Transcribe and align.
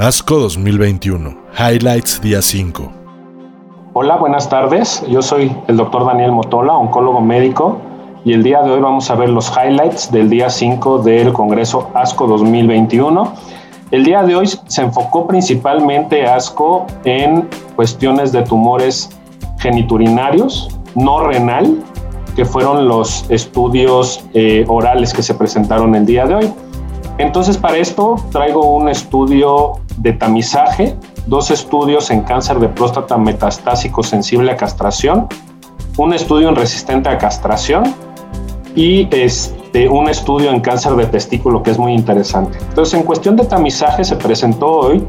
ASCO 0.00 0.38
2021, 0.38 1.36
Highlights 1.58 2.20
Día 2.22 2.40
5. 2.40 2.92
Hola, 3.94 4.14
buenas 4.14 4.48
tardes. 4.48 5.02
Yo 5.08 5.22
soy 5.22 5.50
el 5.66 5.76
doctor 5.76 6.06
Daniel 6.06 6.30
Motola, 6.30 6.74
oncólogo 6.74 7.20
médico, 7.20 7.80
y 8.24 8.32
el 8.32 8.44
día 8.44 8.62
de 8.62 8.70
hoy 8.70 8.80
vamos 8.80 9.10
a 9.10 9.16
ver 9.16 9.28
los 9.28 9.50
highlights 9.50 10.12
del 10.12 10.30
día 10.30 10.50
5 10.50 10.98
del 10.98 11.32
Congreso 11.32 11.90
ASCO 11.94 12.28
2021. 12.28 13.32
El 13.90 14.04
día 14.04 14.22
de 14.22 14.36
hoy 14.36 14.48
se 14.68 14.82
enfocó 14.82 15.26
principalmente 15.26 16.24
ASCO 16.24 16.86
en 17.02 17.48
cuestiones 17.74 18.30
de 18.30 18.42
tumores 18.42 19.10
geniturinarios, 19.58 20.78
no 20.94 21.26
renal, 21.26 21.82
que 22.36 22.44
fueron 22.44 22.86
los 22.86 23.28
estudios 23.30 24.24
eh, 24.32 24.64
orales 24.68 25.12
que 25.12 25.24
se 25.24 25.34
presentaron 25.34 25.96
el 25.96 26.06
día 26.06 26.24
de 26.24 26.36
hoy. 26.36 26.52
Entonces, 27.18 27.58
para 27.58 27.78
esto 27.78 28.14
traigo 28.30 28.76
un 28.76 28.88
estudio 28.88 29.80
de 29.98 30.12
tamizaje, 30.12 30.96
dos 31.26 31.50
estudios 31.50 32.10
en 32.10 32.22
cáncer 32.22 32.58
de 32.58 32.68
próstata 32.68 33.16
metastásico 33.16 34.02
sensible 34.02 34.52
a 34.52 34.56
castración, 34.56 35.28
un 35.96 36.14
estudio 36.14 36.48
en 36.48 36.56
resistente 36.56 37.08
a 37.08 37.18
castración 37.18 37.82
y 38.74 39.08
este, 39.10 39.88
un 39.88 40.08
estudio 40.08 40.50
en 40.50 40.60
cáncer 40.60 40.94
de 40.94 41.06
testículo 41.06 41.62
que 41.62 41.72
es 41.72 41.78
muy 41.78 41.92
interesante. 41.92 42.58
Entonces, 42.68 42.94
en 42.94 43.02
cuestión 43.02 43.36
de 43.36 43.44
tamizaje 43.44 44.04
se 44.04 44.16
presentó 44.16 44.66
hoy 44.68 45.04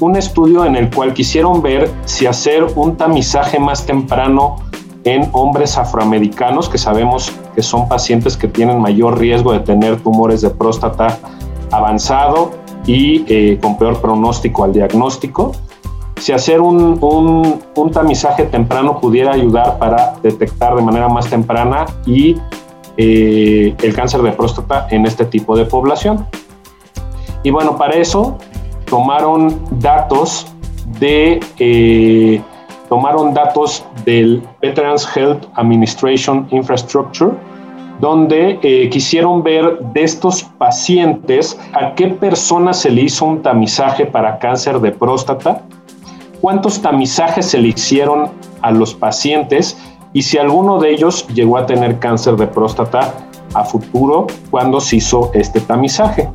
un 0.00 0.16
estudio 0.16 0.64
en 0.64 0.76
el 0.76 0.90
cual 0.90 1.12
quisieron 1.14 1.62
ver 1.62 1.90
si 2.04 2.26
hacer 2.26 2.66
un 2.74 2.96
tamizaje 2.96 3.58
más 3.58 3.86
temprano 3.86 4.56
en 5.04 5.28
hombres 5.32 5.78
afroamericanos, 5.78 6.68
que 6.68 6.78
sabemos 6.78 7.32
que 7.54 7.62
son 7.62 7.88
pacientes 7.88 8.36
que 8.36 8.48
tienen 8.48 8.80
mayor 8.80 9.18
riesgo 9.18 9.52
de 9.52 9.60
tener 9.60 10.00
tumores 10.00 10.40
de 10.40 10.50
próstata 10.50 11.18
avanzado 11.70 12.50
y 12.86 13.24
eh, 13.28 13.58
con 13.60 13.76
peor 13.76 14.00
pronóstico 14.00 14.64
al 14.64 14.72
diagnóstico. 14.72 15.52
Si 16.18 16.32
hacer 16.32 16.60
un, 16.60 16.98
un, 17.00 17.90
tamizaje 17.90 18.44
temprano 18.44 19.00
pudiera 19.00 19.32
ayudar 19.32 19.78
para 19.78 20.14
detectar 20.22 20.74
de 20.74 20.82
manera 20.82 21.08
más 21.08 21.28
temprana 21.28 21.84
y 22.06 22.36
eh, 22.96 23.74
el 23.82 23.94
cáncer 23.94 24.22
de 24.22 24.32
próstata 24.32 24.86
en 24.90 25.06
este 25.06 25.24
tipo 25.26 25.56
de 25.56 25.66
población. 25.66 26.26
Y 27.42 27.50
bueno, 27.50 27.76
para 27.76 27.96
eso 27.96 28.38
tomaron 28.86 29.60
datos 29.78 30.46
de 30.98 31.40
eh, 31.58 32.40
tomaron 32.88 33.34
datos 33.34 33.84
del 34.04 34.42
Veterans 34.62 35.06
Health 35.14 35.46
Administration 35.54 36.46
Infrastructure, 36.50 37.32
donde 38.00 38.58
eh, 38.62 38.88
quisieron 38.90 39.42
ver 39.42 39.78
de 39.92 40.02
estos 40.02 40.42
pacientes 40.42 41.58
a 41.72 41.94
qué 41.94 42.08
personas 42.08 42.80
se 42.80 42.90
le 42.90 43.02
hizo 43.02 43.24
un 43.24 43.42
tamizaje 43.42 44.06
para 44.06 44.38
cáncer 44.38 44.80
de 44.80 44.92
próstata, 44.92 45.62
cuántos 46.40 46.80
tamizajes 46.80 47.46
se 47.46 47.58
le 47.58 47.68
hicieron 47.68 48.30
a 48.62 48.70
los 48.70 48.94
pacientes 48.94 49.78
y 50.12 50.22
si 50.22 50.38
alguno 50.38 50.78
de 50.78 50.90
ellos 50.90 51.26
llegó 51.28 51.58
a 51.58 51.66
tener 51.66 51.98
cáncer 51.98 52.36
de 52.36 52.46
próstata 52.46 53.14
a 53.54 53.64
futuro 53.64 54.26
cuando 54.50 54.80
se 54.80 54.96
hizo 54.96 55.30
este 55.34 55.60
tamizaje. 55.60 56.28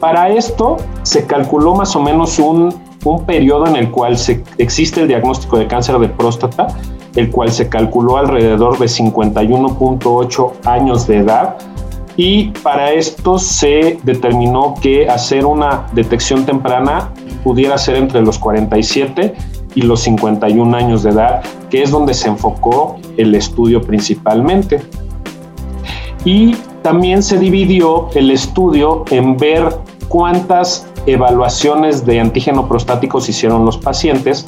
Para 0.00 0.28
esto 0.28 0.76
se 1.02 1.26
calculó 1.26 1.74
más 1.74 1.94
o 1.96 2.00
menos 2.00 2.38
un, 2.38 2.74
un 3.04 3.24
periodo 3.24 3.66
en 3.66 3.76
el 3.76 3.90
cual 3.90 4.16
se, 4.18 4.42
existe 4.58 5.00
el 5.00 5.08
diagnóstico 5.08 5.58
de 5.58 5.66
cáncer 5.66 5.98
de 5.98 6.08
próstata, 6.08 6.68
el 7.16 7.30
cual 7.30 7.50
se 7.50 7.68
calculó 7.68 8.16
alrededor 8.16 8.78
de 8.78 8.86
51.8 8.86 10.52
años 10.66 11.06
de 11.06 11.18
edad 11.18 11.56
y 12.18 12.46
para 12.64 12.90
esto 12.90 13.38
se 13.38 14.00
determinó 14.02 14.74
que 14.82 15.08
hacer 15.08 15.46
una 15.46 15.86
detección 15.92 16.44
temprana 16.44 17.12
pudiera 17.44 17.78
ser 17.78 17.94
entre 17.94 18.22
los 18.22 18.40
47 18.40 19.36
y 19.76 19.82
los 19.82 20.00
51 20.00 20.76
años 20.76 21.04
de 21.04 21.10
edad, 21.10 21.42
que 21.70 21.80
es 21.80 21.92
donde 21.92 22.14
se 22.14 22.26
enfocó 22.26 22.96
el 23.16 23.36
estudio 23.36 23.80
principalmente. 23.80 24.80
Y 26.24 26.56
también 26.82 27.22
se 27.22 27.38
dividió 27.38 28.08
el 28.16 28.32
estudio 28.32 29.04
en 29.12 29.36
ver 29.36 29.68
cuántas 30.08 30.88
evaluaciones 31.06 32.04
de 32.04 32.18
antígeno 32.18 32.66
prostático 32.66 33.20
se 33.20 33.30
hicieron 33.30 33.64
los 33.64 33.78
pacientes, 33.78 34.44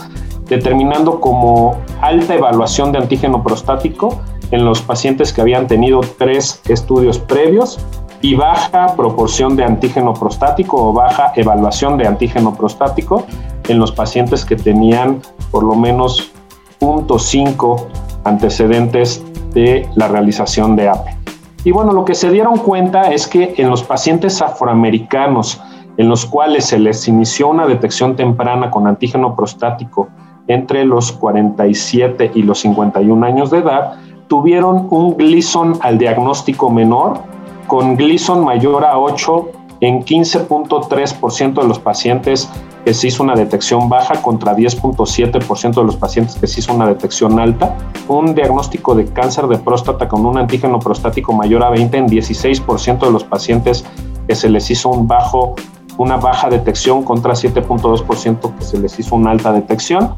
determinando 0.51 1.21
como 1.21 1.79
alta 2.03 2.35
evaluación 2.35 2.93
de 2.93 2.99
antígeno 2.99 3.43
prostático 3.43 4.21
en 4.51 4.65
los 4.65 4.83
pacientes 4.83 5.33
que 5.33 5.41
habían 5.41 5.69
tenido 5.69 6.01
tres 6.19 6.61
estudios 6.69 7.19
previos 7.19 7.79
y 8.21 8.35
baja 8.35 8.95
proporción 8.97 9.57
de 9.57 9.65
antígeno 9.65 10.13
prostático 10.13 10.89
o 10.89 10.93
baja 10.93 11.33
evaluación 11.37 11.97
de 11.97 12.07
antígeno 12.07 12.53
prostático 12.53 13.25
en 13.69 13.79
los 13.79 13.93
pacientes 13.93 14.45
que 14.45 14.57
tenían 14.57 15.23
por 15.53 15.63
lo 15.63 15.77
menos 15.77 16.33
0.5 16.81 17.87
antecedentes 18.25 19.25
de 19.55 19.89
la 19.95 20.09
realización 20.09 20.77
de 20.77 20.89
APE. 20.89 21.17
Y 21.65 21.71
bueno, 21.71 21.93
lo 21.93 22.05
que 22.05 22.15
se 22.15 22.31
dieron 22.31 22.59
cuenta 22.59 23.13
es 23.13 23.27
que 23.27 23.55
en 23.57 23.71
los 23.71 23.83
pacientes 23.83 24.43
afroamericanos 24.43 25.61
en 25.97 26.09
los 26.09 26.27
cuales 26.27 26.65
se 26.65 26.79
les 26.79 27.07
inició 27.09 27.49
una 27.49 27.67
detección 27.67 28.17
temprana 28.17 28.71
con 28.71 28.87
antígeno 28.87 29.37
prostático 29.37 30.09
entre 30.51 30.85
los 30.85 31.13
47 31.13 32.33
y 32.35 32.43
los 32.43 32.59
51 32.59 33.25
años 33.25 33.53
de 33.53 33.59
edad, 33.59 34.01
tuvieron 34.27 34.89
un 34.91 35.17
Gleason 35.17 35.79
al 35.81 35.97
diagnóstico 35.97 36.69
menor, 36.71 37.21
con 37.69 37.97
Gleason 37.97 38.45
mayor 38.45 38.85
a 38.85 38.99
8 38.99 39.49
en 39.81 40.05
15.3% 40.05 41.63
de 41.63 41.69
los 41.69 41.79
pacientes 41.79 42.51
que 42.85 42.93
se 42.95 43.07
hizo 43.07 43.23
una 43.23 43.37
detección 43.37 43.89
baja 43.89 44.21
contra 44.23 44.57
10.7% 44.57 45.75
de 45.75 45.85
los 45.85 45.97
pacientes 45.97 46.35
que 46.35 46.49
se 46.49 46.59
hizo 46.59 46.75
una 46.75 46.89
detección 46.89 47.39
alta, 47.39 47.77
un 48.09 48.35
diagnóstico 48.35 48.97
de 48.97 49.05
cáncer 49.05 49.47
de 49.47 49.57
próstata 49.57 50.09
con 50.09 50.27
un 50.27 50.37
antígeno 50.37 50.81
prostático 50.81 51.33
mayor 51.33 51.63
a 51.63 51.71
20 51.71 51.97
en 51.97 52.09
16% 52.09 52.99
de 52.99 53.13
los 53.13 53.23
pacientes 53.23 53.85
que 54.27 54.35
se 54.35 54.49
les 54.49 54.69
hizo 54.69 54.89
un 54.89 55.07
bajo, 55.07 55.55
una 55.97 56.17
baja 56.17 56.49
detección 56.49 57.05
contra 57.05 57.35
7.2% 57.35 58.57
que 58.57 58.65
se 58.65 58.79
les 58.81 58.99
hizo 58.99 59.15
una 59.15 59.31
alta 59.31 59.53
detección 59.53 60.15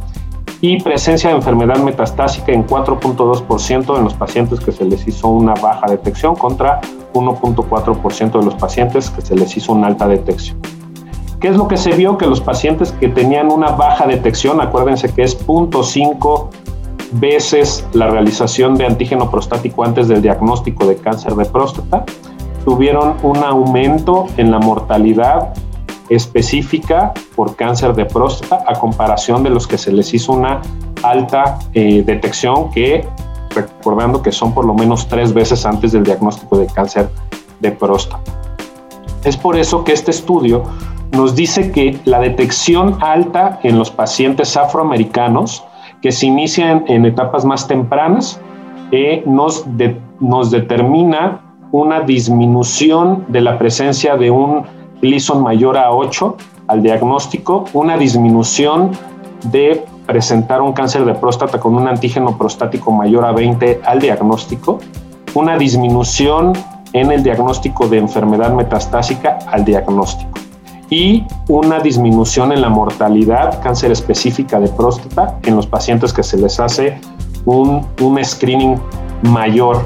y 0.63 0.81
presencia 0.81 1.31
de 1.31 1.37
enfermedad 1.37 1.79
metastásica 1.79 2.53
en 2.53 2.65
4.2% 2.65 3.99
en 3.99 4.05
los 4.05 4.15
pacientes 4.15 4.61
que 4.61 4.71
se 4.71 4.85
les 4.85 5.07
hizo 5.09 5.29
una 5.29 5.55
baja 5.55 5.87
detección 5.91 6.37
contra 6.37 6.81
1.4% 7.15 8.39
de 8.39 8.45
los 8.45 8.55
pacientes 8.55 9.11
que 9.11 9.21
se 9.23 9.35
les 9.35 9.57
hizo 9.57 9.73
una 9.73 9.89
alta 9.89 10.07
detección. 10.07 10.59
¿Qué 11.41 11.49
es 11.49 11.57
lo 11.57 11.67
que 11.67 11.77
se 11.77 11.91
vio? 11.91 12.17
Que 12.17 12.27
los 12.27 12.41
pacientes 12.41 12.93
que 12.93 13.09
tenían 13.09 13.51
una 13.51 13.73
baja 13.73 14.07
detección, 14.07 14.61
acuérdense 14.61 15.13
que 15.13 15.25
es 15.25 15.45
0.5 15.45 16.49
veces 17.15 17.85
la 17.93 18.07
realización 18.07 18.77
de 18.77 18.87
antígeno 18.87 19.29
prostático 19.33 19.85
antes 19.85 20.07
del 20.07 20.23
diagnóstico 20.23 20.87
de 20.87 20.95
cáncer 20.95 21.35
de 21.35 21.45
próstata, 21.45 22.05
tuvieron 22.65 23.17
un 23.25 23.39
aumento 23.39 24.29
en 24.37 24.53
la 24.53 24.61
mortalidad 24.61 25.53
específica 26.09 27.13
por 27.35 27.57
cáncer 27.57 27.95
de 27.95 28.05
próstata 28.05 28.65
a 28.67 28.79
comparación 28.79 29.43
de 29.43 29.51
los 29.51 29.67
que 29.67 29.79
se 29.79 29.93
les 29.93 30.13
hizo 30.15 30.33
una 30.33 30.61
alta 31.03 31.59
eh, 31.75 32.03
detección 32.05 32.71
que, 32.71 33.07
recordando 33.55 34.23
que 34.23 34.33
son 34.33 34.53
por 34.53 34.65
lo 34.65 34.75
menos 34.75 35.09
tres 35.09 35.33
veces 35.33 35.65
antes 35.67 35.93
del 35.93 36.05
diagnóstico 36.05 36.59
de 36.59 36.67
cáncer 36.67 37.09
de 37.61 37.71
próstata. 37.73 38.23
Es 39.25 39.37
por 39.37 39.57
eso 39.57 39.85
que 39.85 39.93
este 39.93 40.11
estudio 40.11 40.65
nos 41.13 41.35
dice 41.35 41.71
que 41.71 41.99
la 42.05 42.21
detección 42.21 42.99
alta 43.01 43.61
en 43.63 43.79
los 43.79 43.91
pacientes 43.91 44.57
afroamericanos 44.57 45.65
que 46.01 46.11
se 46.11 46.27
inician 46.27 46.85
en 46.89 47.05
etapas 47.07 47.45
más 47.45 47.69
tempranas 47.69 48.41
eh, 48.91 49.23
nos, 49.27 49.65
nos 50.21 50.51
determina 50.51 51.41
una 51.71 52.01
disminución 52.01 53.25
de 53.29 53.41
la 53.41 53.59
presencia 53.59 54.17
de 54.17 54.31
un 54.31 54.65
Gleason 55.03 55.43
mayor 55.43 55.77
a 55.77 55.91
8 55.91 56.37
al 56.69 56.83
diagnóstico, 56.83 57.65
una 57.73 57.99
disminución 57.99 58.93
de 59.51 59.85
presentar 60.07 60.63
un 60.63 60.73
cáncer 60.73 61.05
de 61.05 61.15
próstata 61.15 61.59
con 61.59 61.75
un 61.75 61.89
antígeno 61.89 62.39
prostático 62.39 62.93
mayor 62.93 63.25
a 63.25 63.33
20 63.33 63.81
al 63.85 64.01
diagnóstico, 64.01 64.79
una 65.35 65.59
disminución 65.59 66.53
en 66.93 67.11
el 67.11 67.23
diagnóstico 67.23 67.89
de 67.89 67.99
enfermedad 67.99 68.53
metastásica 68.53 69.39
al 69.51 69.65
diagnóstico 69.65 70.31
y 70.89 71.25
una 71.49 71.81
disminución 71.81 72.53
en 72.53 72.61
la 72.61 72.69
mortalidad 72.69 73.63
cáncer 73.63 73.91
específica 73.91 74.61
de 74.61 74.69
próstata 74.69 75.39
en 75.43 75.57
los 75.57 75.67
pacientes 75.67 76.13
que 76.13 76.23
se 76.23 76.37
les 76.37 76.61
hace 76.61 77.01
un, 77.47 77.87
un 78.01 78.25
screening 78.25 78.79
mayor 79.23 79.85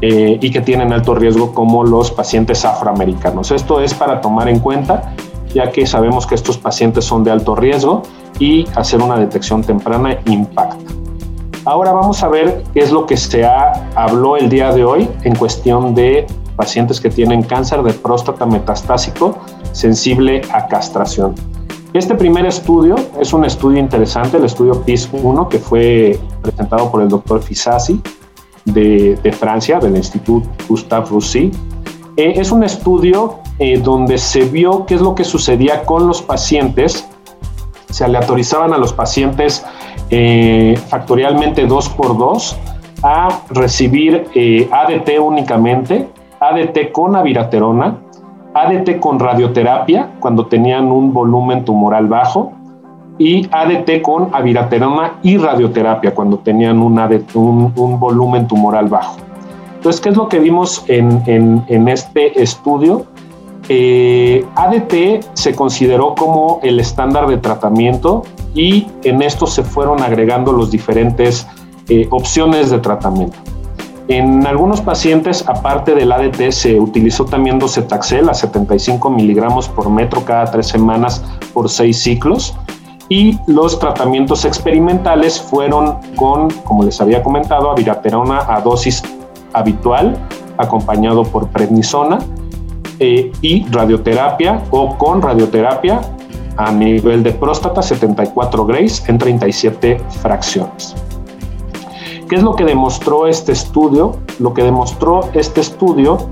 eh, 0.00 0.38
y 0.40 0.50
que 0.50 0.60
tienen 0.60 0.92
alto 0.92 1.14
riesgo 1.14 1.52
como 1.52 1.84
los 1.84 2.10
pacientes 2.10 2.64
afroamericanos. 2.64 3.50
Esto 3.50 3.80
es 3.80 3.94
para 3.94 4.20
tomar 4.20 4.48
en 4.48 4.60
cuenta 4.60 5.14
ya 5.54 5.70
que 5.70 5.86
sabemos 5.86 6.26
que 6.26 6.34
estos 6.34 6.58
pacientes 6.58 7.04
son 7.04 7.24
de 7.24 7.30
alto 7.30 7.54
riesgo 7.54 8.02
y 8.38 8.66
hacer 8.76 9.02
una 9.02 9.16
detección 9.16 9.62
temprana 9.62 10.18
impacta. 10.26 10.92
Ahora 11.64 11.92
vamos 11.92 12.22
a 12.22 12.28
ver 12.28 12.64
qué 12.72 12.80
es 12.80 12.90
lo 12.90 13.06
que 13.06 13.16
se 13.16 13.44
ha, 13.44 13.90
habló 13.94 14.36
el 14.36 14.48
día 14.48 14.72
de 14.72 14.84
hoy 14.84 15.08
en 15.24 15.34
cuestión 15.34 15.94
de 15.94 16.26
pacientes 16.56 17.00
que 17.00 17.10
tienen 17.10 17.42
cáncer 17.42 17.82
de 17.82 17.92
próstata 17.92 18.46
metastásico 18.46 19.36
sensible 19.72 20.42
a 20.52 20.66
castración. 20.66 21.34
Este 21.92 22.14
primer 22.14 22.46
estudio 22.46 22.94
es 23.20 23.32
un 23.32 23.44
estudio 23.44 23.78
interesante, 23.78 24.36
el 24.36 24.44
estudio 24.44 24.84
PIS-1, 24.84 25.48
que 25.48 25.58
fue 25.58 26.18
presentado 26.40 26.90
por 26.90 27.02
el 27.02 27.08
doctor 27.08 27.42
Fisasi 27.42 28.00
de, 28.72 29.32
Francia, 29.38 29.78
del 29.78 29.96
Instituto 29.96 30.48
Gustave 30.68 31.06
Roussy. 31.06 31.50
Eh, 32.16 32.34
es 32.36 32.52
un 32.52 32.64
estudio 32.64 33.38
eh, 33.58 33.78
donde 33.78 34.18
se 34.18 34.44
vio 34.44 34.86
qué 34.86 34.94
es 34.94 35.00
lo 35.00 35.14
que 35.14 35.24
sucedía 35.24 35.82
con 35.84 36.06
los 36.06 36.22
pacientes. 36.22 37.08
Se 37.90 38.04
aleatorizaban 38.04 38.72
a 38.72 38.78
los 38.78 38.92
pacientes 38.92 39.64
eh, 40.10 40.78
factorialmente 40.88 41.66
2 41.66 41.88
por 41.90 42.16
2 42.16 42.56
a 43.02 43.40
recibir 43.50 44.26
ADT 44.70 45.18
únicamente, 45.20 46.08
ADT 46.38 46.92
con 46.92 47.16
aviraterona, 47.16 47.98
ADT 48.54 48.98
con 49.00 49.18
radioterapia 49.18 50.10
cuando 50.20 50.46
tenían 50.46 50.90
un 50.90 51.12
volumen 51.12 51.64
tumoral 51.64 52.08
bajo 52.08 52.52
y 53.20 53.46
ADT 53.52 54.00
con 54.00 54.34
aviraterona 54.34 55.18
y 55.22 55.36
radioterapia 55.36 56.14
cuando 56.14 56.38
tenían 56.38 56.80
un, 56.80 56.98
un, 57.34 58.00
volumen 58.00 58.48
tumoral 58.48 58.88
bajo. 58.88 59.18
Entonces, 59.74 60.00
¿qué 60.00 60.08
es 60.08 60.16
lo 60.16 60.26
que 60.26 60.38
vimos 60.38 60.82
en, 60.88 61.62
este 61.88 62.42
estudio? 62.42 63.04
Eh, 63.68 64.42
ADT 64.54 65.22
se 65.34 65.54
consideró 65.54 66.14
como 66.14 66.60
el 66.62 66.80
estándar 66.80 67.26
de 67.26 67.36
tratamiento 67.36 68.22
y 68.54 68.86
en 69.04 69.20
esto 69.20 69.46
se 69.46 69.64
fueron 69.64 70.02
agregando 70.02 70.54
las 70.54 70.70
diferentes 70.70 71.46
eh, 71.90 72.08
opciones 72.10 72.70
de 72.70 72.78
tratamiento. 72.78 73.36
En 74.08 74.46
algunos 74.46 74.80
pacientes, 74.80 75.44
aparte 75.46 75.94
del 75.94 76.10
ADT, 76.10 76.50
se 76.52 76.80
utilizó 76.80 77.26
también 77.26 77.58
docetaxel 77.58 78.30
a 78.30 78.34
75 78.34 79.10
miligramos 79.10 79.68
por 79.68 79.90
metro 79.90 80.24
cada 80.24 80.50
tres 80.50 80.68
semanas 80.68 81.22
por 81.52 81.68
seis 81.68 82.02
ciclos. 82.02 82.56
Y 83.10 83.36
los 83.48 83.78
tratamientos 83.78 84.44
experimentales 84.44 85.40
fueron 85.40 85.98
con, 86.14 86.48
como 86.64 86.84
les 86.84 87.00
había 87.00 87.22
comentado, 87.22 87.70
aviraterona 87.70 88.46
a 88.48 88.60
dosis 88.60 89.02
habitual, 89.52 90.16
acompañado 90.56 91.24
por 91.24 91.48
prednisona, 91.48 92.20
eh, 93.00 93.32
y 93.40 93.66
radioterapia 93.68 94.62
o 94.70 94.96
con 94.96 95.22
radioterapia 95.22 96.00
a 96.56 96.70
nivel 96.70 97.22
de 97.22 97.32
próstata 97.32 97.82
74 97.82 98.64
grays 98.66 99.02
en 99.08 99.18
37 99.18 99.98
fracciones. 100.20 100.94
¿Qué 102.28 102.36
es 102.36 102.42
lo 102.42 102.54
que 102.54 102.64
demostró 102.64 103.26
este 103.26 103.52
estudio? 103.52 104.18
Lo 104.38 104.54
que 104.54 104.62
demostró 104.62 105.30
este 105.32 105.62
estudio 105.62 106.28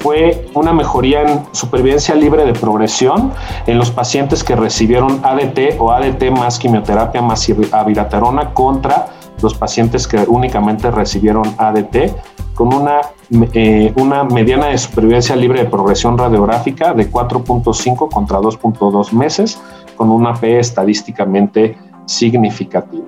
fue 0.00 0.48
una 0.54 0.72
mejoría 0.72 1.22
en 1.22 1.42
supervivencia 1.52 2.14
libre 2.14 2.44
de 2.44 2.52
progresión 2.52 3.32
en 3.66 3.78
los 3.78 3.90
pacientes 3.90 4.44
que 4.44 4.56
recibieron 4.56 5.20
ADT 5.24 5.78
o 5.78 5.90
ADT 5.90 6.30
más 6.30 6.58
quimioterapia 6.58 7.22
más 7.22 7.48
aviraterona 7.72 8.54
contra 8.54 9.06
los 9.42 9.54
pacientes 9.54 10.06
que 10.06 10.18
únicamente 10.26 10.90
recibieron 10.90 11.44
ADT 11.58 12.12
con 12.54 12.74
una, 12.74 13.00
eh, 13.52 13.92
una 13.96 14.24
mediana 14.24 14.66
de 14.66 14.78
supervivencia 14.78 15.36
libre 15.36 15.62
de 15.62 15.70
progresión 15.70 16.18
radiográfica 16.18 16.92
de 16.92 17.08
4.5 17.10 18.10
contra 18.10 18.38
2.2 18.38 19.12
meses 19.12 19.60
con 19.96 20.10
una 20.10 20.34
P 20.34 20.58
estadísticamente 20.58 21.78
significativa. 22.06 23.04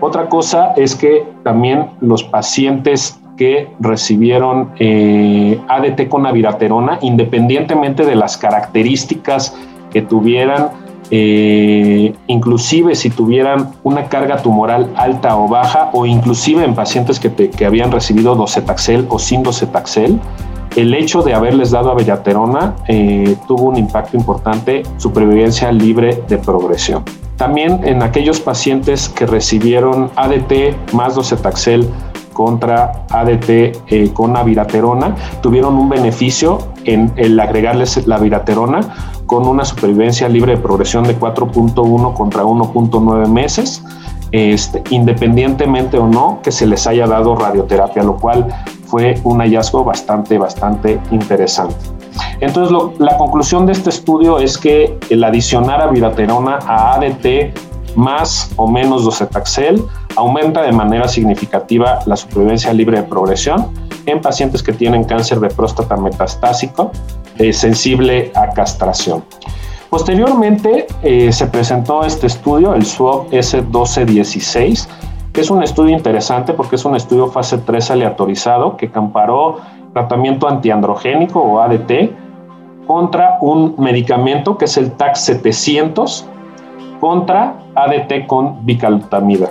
Otra 0.00 0.28
cosa 0.28 0.72
es 0.76 0.96
que 0.96 1.24
también 1.44 1.90
los 2.00 2.24
pacientes 2.24 3.20
que 3.36 3.70
recibieron 3.80 4.72
eh, 4.78 5.58
ADT 5.68 6.08
con 6.08 6.26
aviraterona, 6.26 6.98
independientemente 7.02 8.04
de 8.04 8.14
las 8.14 8.36
características 8.36 9.56
que 9.90 10.02
tuvieran, 10.02 10.70
eh, 11.10 12.14
inclusive 12.26 12.94
si 12.94 13.10
tuvieran 13.10 13.72
una 13.82 14.06
carga 14.06 14.38
tumoral 14.38 14.90
alta 14.96 15.36
o 15.36 15.48
baja, 15.48 15.90
o 15.92 16.06
inclusive 16.06 16.64
en 16.64 16.74
pacientes 16.74 17.20
que, 17.20 17.66
habían 17.66 17.92
recibido 17.92 18.34
docetaxel 18.34 19.06
o 19.08 19.18
sin 19.18 19.42
docetaxel, 19.42 20.18
el 20.74 20.94
hecho 20.94 21.20
de 21.22 21.34
haberles 21.34 21.70
dado 21.70 21.90
aviraterona 21.90 22.76
eh, 22.88 23.36
tuvo 23.46 23.64
un 23.64 23.76
impacto 23.76 24.16
importante, 24.16 24.82
supervivencia 24.96 25.70
libre 25.70 26.22
de 26.28 26.38
progresión. 26.38 27.04
También 27.36 27.80
en 27.84 28.02
aquellos 28.02 28.40
pacientes 28.40 29.10
que 29.10 29.26
recibieron 29.26 30.10
ADT 30.16 30.92
más 30.94 31.14
docetaxel 31.14 31.86
contra 32.32 33.04
ADT 33.10 33.48
eh, 33.48 34.10
con 34.12 34.36
aviraterona 34.36 35.14
tuvieron 35.40 35.76
un 35.76 35.88
beneficio 35.88 36.58
en 36.84 37.12
el 37.16 37.38
agregarles 37.38 38.06
la 38.06 38.16
aviraterona 38.16 38.80
con 39.26 39.46
una 39.46 39.64
supervivencia 39.64 40.28
libre 40.28 40.56
de 40.56 40.62
progresión 40.62 41.04
de 41.04 41.18
4.1 41.18 42.14
contra 42.14 42.42
1.9 42.42 43.28
meses, 43.28 43.82
este, 44.30 44.82
independientemente 44.90 45.98
o 45.98 46.06
no 46.06 46.40
que 46.42 46.52
se 46.52 46.66
les 46.66 46.86
haya 46.86 47.06
dado 47.06 47.34
radioterapia, 47.36 48.02
lo 48.02 48.16
cual 48.16 48.48
fue 48.86 49.18
un 49.24 49.40
hallazgo 49.40 49.84
bastante, 49.84 50.36
bastante 50.36 51.00
interesante. 51.10 51.76
Entonces, 52.40 52.76
la 52.98 53.16
conclusión 53.16 53.66
de 53.66 53.72
este 53.72 53.88
estudio 53.88 54.38
es 54.38 54.58
que 54.58 54.98
el 55.08 55.24
adicionar 55.24 55.80
a 55.80 55.86
viraterona 55.86 56.58
a 56.66 56.94
ADT 56.94 57.54
más 57.96 58.50
o 58.56 58.68
menos 58.68 59.04
docetaxel 59.04 59.82
aumenta 60.16 60.62
de 60.62 60.72
manera 60.72 61.08
significativa 61.08 62.00
la 62.06 62.16
supervivencia 62.16 62.72
libre 62.72 62.98
de 62.98 63.04
progresión 63.04 63.68
en 64.06 64.20
pacientes 64.20 64.62
que 64.62 64.72
tienen 64.72 65.04
cáncer 65.04 65.40
de 65.40 65.48
próstata 65.48 65.96
metastásico 65.96 66.90
eh, 67.38 67.52
sensible 67.52 68.32
a 68.34 68.48
castración. 68.48 69.24
Posteriormente 69.90 70.86
eh, 71.02 71.32
se 71.32 71.46
presentó 71.46 72.04
este 72.04 72.26
estudio, 72.26 72.74
el 72.74 72.84
SWOG 72.84 73.30
S1216, 73.30 74.88
que 75.32 75.40
es 75.40 75.50
un 75.50 75.62
estudio 75.62 75.94
interesante 75.94 76.52
porque 76.52 76.76
es 76.76 76.84
un 76.84 76.96
estudio 76.96 77.28
fase 77.28 77.58
3 77.58 77.90
aleatorizado 77.90 78.76
que 78.76 78.90
comparó 78.90 79.58
tratamiento 79.92 80.48
antiandrogénico 80.48 81.40
o 81.40 81.60
ADT 81.60 82.10
contra 82.86 83.38
un 83.40 83.74
medicamento 83.78 84.58
que 84.58 84.64
es 84.64 84.76
el 84.76 84.92
TAC 84.92 85.14
700 85.14 86.26
contra 87.00 87.56
ADT 87.74 88.26
con 88.26 88.64
bicalutamida. 88.64 89.50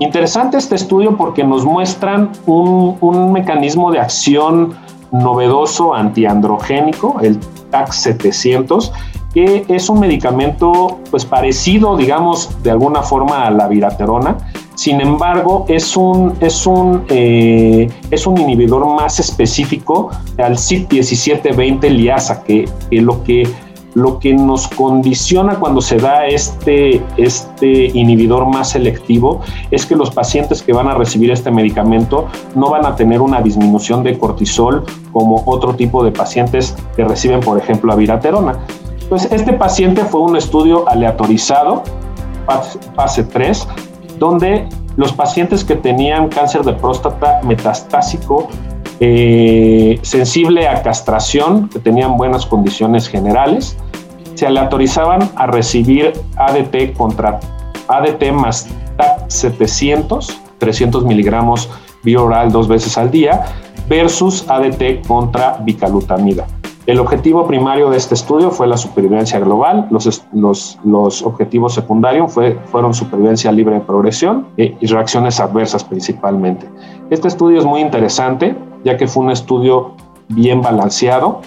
Interesante 0.00 0.56
este 0.56 0.76
estudio 0.76 1.14
porque 1.14 1.44
nos 1.44 1.66
muestran 1.66 2.32
un, 2.46 3.32
mecanismo 3.32 3.92
de 3.92 4.00
acción 4.00 4.72
novedoso 5.12 5.94
antiandrogénico, 5.94 7.20
el 7.20 7.38
TAC 7.70 7.92
700, 7.92 8.92
que 9.34 9.66
es 9.68 9.90
un 9.90 10.00
medicamento 10.00 11.00
pues 11.10 11.26
parecido, 11.26 11.98
digamos, 11.98 12.62
de 12.62 12.70
alguna 12.70 13.02
forma 13.02 13.46
a 13.46 13.50
la 13.50 13.68
viraterona, 13.68 14.38
sin 14.74 15.02
embargo, 15.02 15.66
es 15.68 15.94
un, 15.94 16.32
es 16.40 16.66
un, 16.66 17.04
eh, 17.10 17.90
es 18.10 18.26
un 18.26 18.38
inhibidor 18.38 18.86
más 18.86 19.20
específico 19.20 20.08
al 20.38 20.56
CYP1720 20.56 21.90
liasa, 21.90 22.42
que, 22.42 22.66
lo 22.90 23.22
que 23.22 23.46
lo 23.94 24.18
que 24.18 24.34
nos 24.34 24.68
condiciona 24.68 25.56
cuando 25.56 25.80
se 25.80 25.96
da 25.96 26.26
este, 26.26 27.02
este 27.16 27.86
inhibidor 27.98 28.46
más 28.46 28.70
selectivo 28.70 29.40
es 29.70 29.86
que 29.86 29.96
los 29.96 30.10
pacientes 30.10 30.62
que 30.62 30.72
van 30.72 30.88
a 30.88 30.94
recibir 30.94 31.30
este 31.30 31.50
medicamento 31.50 32.26
no 32.54 32.70
van 32.70 32.86
a 32.86 32.96
tener 32.96 33.20
una 33.20 33.40
disminución 33.40 34.02
de 34.02 34.18
cortisol 34.18 34.84
como 35.12 35.42
otro 35.46 35.74
tipo 35.74 36.04
de 36.04 36.12
pacientes 36.12 36.76
que 36.96 37.04
reciben, 37.04 37.40
por 37.40 37.58
ejemplo, 37.58 37.92
aviraterona. 37.92 38.58
Pues 39.08 39.24
este 39.32 39.52
paciente 39.54 40.04
fue 40.04 40.20
un 40.20 40.36
estudio 40.36 40.88
aleatorizado, 40.88 41.82
fase 42.94 43.24
3, 43.24 43.66
donde 44.18 44.68
los 44.96 45.12
pacientes 45.12 45.64
que 45.64 45.74
tenían 45.76 46.28
cáncer 46.28 46.62
de 46.62 46.74
próstata 46.74 47.40
metastásico 47.44 48.48
eh, 49.00 49.98
sensible 50.02 50.68
a 50.68 50.82
castración, 50.82 51.68
que 51.68 51.78
tenían 51.78 52.16
buenas 52.16 52.46
condiciones 52.46 53.08
generales, 53.08 53.76
se 54.34 54.46
aleatorizaban 54.46 55.30
a 55.36 55.46
recibir 55.46 56.12
ADT 56.36 56.94
contra 56.96 57.40
ADT 57.88 58.32
más 58.32 58.68
TAC 58.96 59.28
700, 59.28 60.40
300 60.58 61.04
miligramos 61.04 61.70
vía 62.02 62.20
oral 62.20 62.52
dos 62.52 62.68
veces 62.68 62.96
al 62.98 63.10
día, 63.10 63.44
versus 63.88 64.48
ADT 64.48 65.06
contra 65.06 65.58
bicalutamida. 65.62 66.46
El 66.86 66.98
objetivo 66.98 67.46
primario 67.46 67.90
de 67.90 67.98
este 67.98 68.14
estudio 68.14 68.50
fue 68.50 68.66
la 68.66 68.76
supervivencia 68.76 69.38
global, 69.38 69.86
los, 69.90 70.24
los, 70.32 71.22
objetivos 71.22 71.74
secundarios 71.74 72.32
fue, 72.32 72.58
fueron 72.66 72.94
supervivencia 72.94 73.52
libre 73.52 73.74
de 73.74 73.80
progresión 73.80 74.48
eh, 74.56 74.76
y 74.80 74.86
reacciones 74.86 75.40
adversas 75.40 75.84
principalmente. 75.84 76.66
Este 77.10 77.28
estudio 77.28 77.58
es 77.58 77.66
muy 77.66 77.80
interesante 77.80 78.56
ya 78.82 78.96
que 78.96 79.06
fue 79.06 79.24
un 79.24 79.30
estudio 79.30 79.92
bien 80.28 80.62
balanceado, 80.62 81.42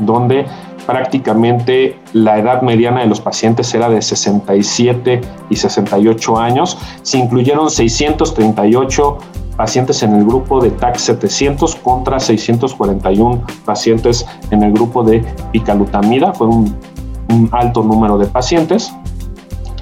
donde 0.00 0.46
prácticamente 0.86 1.98
la 2.12 2.38
edad 2.38 2.62
mediana 2.62 3.00
de 3.00 3.06
los 3.06 3.20
pacientes 3.20 3.72
era 3.74 3.88
de 3.88 4.02
67 4.02 5.20
y 5.50 5.56
68 5.56 6.38
años. 6.38 6.78
Se 7.02 7.18
incluyeron 7.18 7.70
638 7.70 9.18
pacientes 9.56 10.02
en 10.02 10.14
el 10.14 10.24
grupo 10.24 10.60
de 10.60 10.70
TAC 10.70 10.96
700 10.96 11.76
contra 11.76 12.18
641 12.18 13.42
pacientes 13.64 14.26
en 14.50 14.62
el 14.62 14.72
grupo 14.72 15.02
de 15.02 15.24
picalutamida. 15.52 16.32
Fue 16.32 16.46
un, 16.46 16.76
un 17.30 17.48
alto 17.52 17.82
número 17.82 18.18
de 18.18 18.26
pacientes 18.26 18.92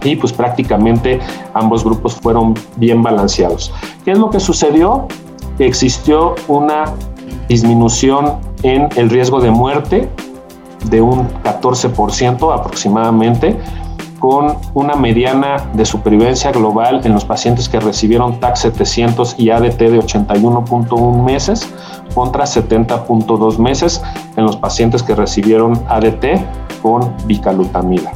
y 0.02 0.16
pues 0.16 0.32
prácticamente 0.32 1.18
ambos 1.54 1.84
grupos 1.84 2.14
fueron 2.14 2.54
bien 2.76 3.02
balanceados. 3.02 3.72
¿Qué 4.04 4.12
es 4.12 4.18
lo 4.18 4.30
que 4.30 4.40
sucedió? 4.40 5.06
Existió 5.58 6.34
una 6.48 6.84
disminución 7.48 8.38
en 8.62 8.88
el 8.96 9.10
riesgo 9.10 9.40
de 9.40 9.50
muerte 9.50 10.08
de 10.88 11.00
un 11.00 11.28
14% 11.44 12.54
aproximadamente, 12.54 13.58
con 14.20 14.58
una 14.74 14.94
mediana 14.94 15.56
de 15.72 15.84
supervivencia 15.84 16.52
global 16.52 17.00
en 17.04 17.14
los 17.14 17.24
pacientes 17.24 17.68
que 17.68 17.80
recibieron 17.80 18.38
TAC 18.38 18.54
700 18.54 19.34
y 19.38 19.50
ADT 19.50 19.78
de 19.78 19.98
81.1 19.98 21.24
meses 21.24 21.68
contra 22.14 22.44
70.2 22.44 23.58
meses 23.58 24.02
en 24.36 24.44
los 24.44 24.56
pacientes 24.56 25.02
que 25.02 25.14
recibieron 25.14 25.72
ADT 25.88 26.40
con 26.82 27.12
bicalutamida. 27.26 28.12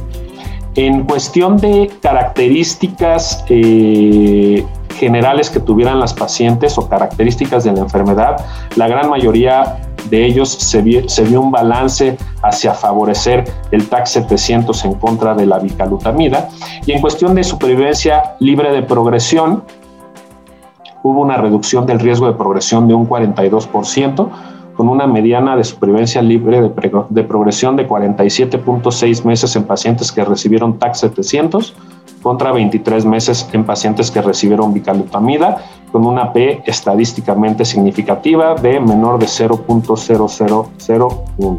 En 0.75 1.03
cuestión 1.05 1.57
de 1.57 1.91
características 2.01 3.43
eh, 3.49 4.65
generales 4.95 5.49
que 5.49 5.59
tuvieran 5.59 5.99
las 5.99 6.13
pacientes 6.13 6.77
o 6.77 6.87
características 6.87 7.63
de 7.63 7.73
la 7.73 7.79
enfermedad, 7.79 8.45
la 8.75 8.87
gran 8.87 9.09
mayoría 9.09 9.79
de 10.09 10.25
ellos 10.25 10.49
se 10.49 10.81
vio, 10.81 11.41
un 11.41 11.51
balance 11.51 12.17
hacia 12.41 12.73
favorecer 12.73 13.43
el 13.71 13.87
TAC 13.87 14.05
700 14.05 14.85
en 14.85 14.93
contra 14.95 15.33
de 15.33 15.45
la 15.45 15.59
bicalutamida. 15.59 16.49
Y 16.85 16.91
en 16.91 17.01
cuestión 17.01 17.35
de 17.35 17.43
supervivencia 17.43 18.35
libre 18.39 18.71
de 18.71 18.83
progresión, 18.83 19.63
hubo 21.03 21.21
una 21.21 21.37
reducción 21.37 21.85
del 21.85 21.99
riesgo 21.99 22.27
de 22.27 22.33
progresión 22.33 22.87
de 22.87 22.93
un 22.93 23.07
42%, 23.07 24.29
con 24.75 24.89
una 24.89 25.07
mediana 25.07 25.55
de 25.55 25.63
supervivencia 25.63 26.21
libre 26.21 26.61
de, 26.61 26.71
de 27.09 27.23
progresión 27.23 27.77
de 27.77 27.87
47.6 27.87 29.23
meses 29.23 29.55
en 29.55 29.63
pacientes 29.63 30.11
que 30.11 30.25
recibieron 30.25 30.77
TAC 30.77 30.95
700 30.95 31.73
contra 32.21 32.51
23 32.51 33.05
meses 33.05 33.47
en 33.53 33.63
pacientes 33.63 34.11
que 34.11 34.21
recibieron 34.21 34.73
bicalutamida 34.73 35.59
con 35.95 36.05
una 36.05 36.33
P 36.33 36.61
estadísticamente 36.65 37.63
significativa 37.63 38.53
de 38.53 38.81
menor 38.81 39.17
de 39.17 39.27
0.0001. 39.27 41.57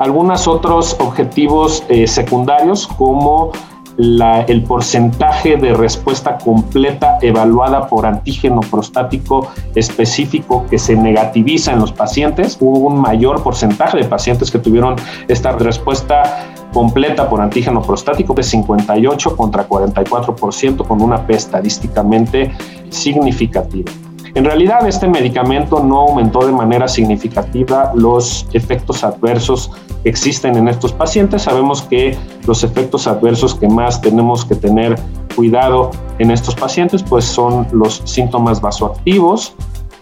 Algunos 0.00 0.48
otros 0.48 0.96
objetivos 0.98 1.84
eh, 1.88 2.08
secundarios 2.08 2.88
como 2.88 3.52
el 3.98 4.64
porcentaje 4.64 5.56
de 5.56 5.74
respuesta 5.74 6.38
completa 6.38 7.18
evaluada 7.22 7.86
por 7.86 8.04
antígeno 8.04 8.62
prostático 8.62 9.48
específico 9.76 10.66
que 10.68 10.78
se 10.78 10.96
negativiza 10.96 11.72
en 11.72 11.78
los 11.78 11.92
pacientes. 11.92 12.58
Hubo 12.60 12.80
un 12.80 13.00
mayor 13.00 13.44
porcentaje 13.44 13.98
de 13.98 14.04
pacientes 14.04 14.50
que 14.50 14.58
tuvieron 14.58 14.96
esta 15.28 15.52
respuesta 15.52 16.55
completa 16.76 17.26
por 17.26 17.40
antígeno 17.40 17.80
prostático 17.80 18.34
de 18.34 18.42
58 18.42 19.34
contra 19.34 19.66
44% 19.66 20.86
con 20.86 21.00
una 21.00 21.26
P 21.26 21.32
estadísticamente 21.32 22.52
significativa. 22.90 23.90
En 24.34 24.44
realidad 24.44 24.86
este 24.86 25.08
medicamento 25.08 25.82
no 25.82 26.00
aumentó 26.00 26.44
de 26.46 26.52
manera 26.52 26.86
significativa 26.86 27.92
los 27.94 28.46
efectos 28.52 29.04
adversos 29.04 29.70
que 30.02 30.10
existen 30.10 30.54
en 30.58 30.68
estos 30.68 30.92
pacientes. 30.92 31.40
Sabemos 31.40 31.80
que 31.80 32.14
los 32.46 32.62
efectos 32.62 33.06
adversos 33.06 33.54
que 33.54 33.68
más 33.68 34.02
tenemos 34.02 34.44
que 34.44 34.54
tener 34.54 34.96
cuidado 35.34 35.92
en 36.18 36.30
estos 36.30 36.54
pacientes 36.54 37.02
pues 37.02 37.24
son 37.24 37.66
los 37.72 38.02
síntomas 38.04 38.60
vasoactivos, 38.60 39.54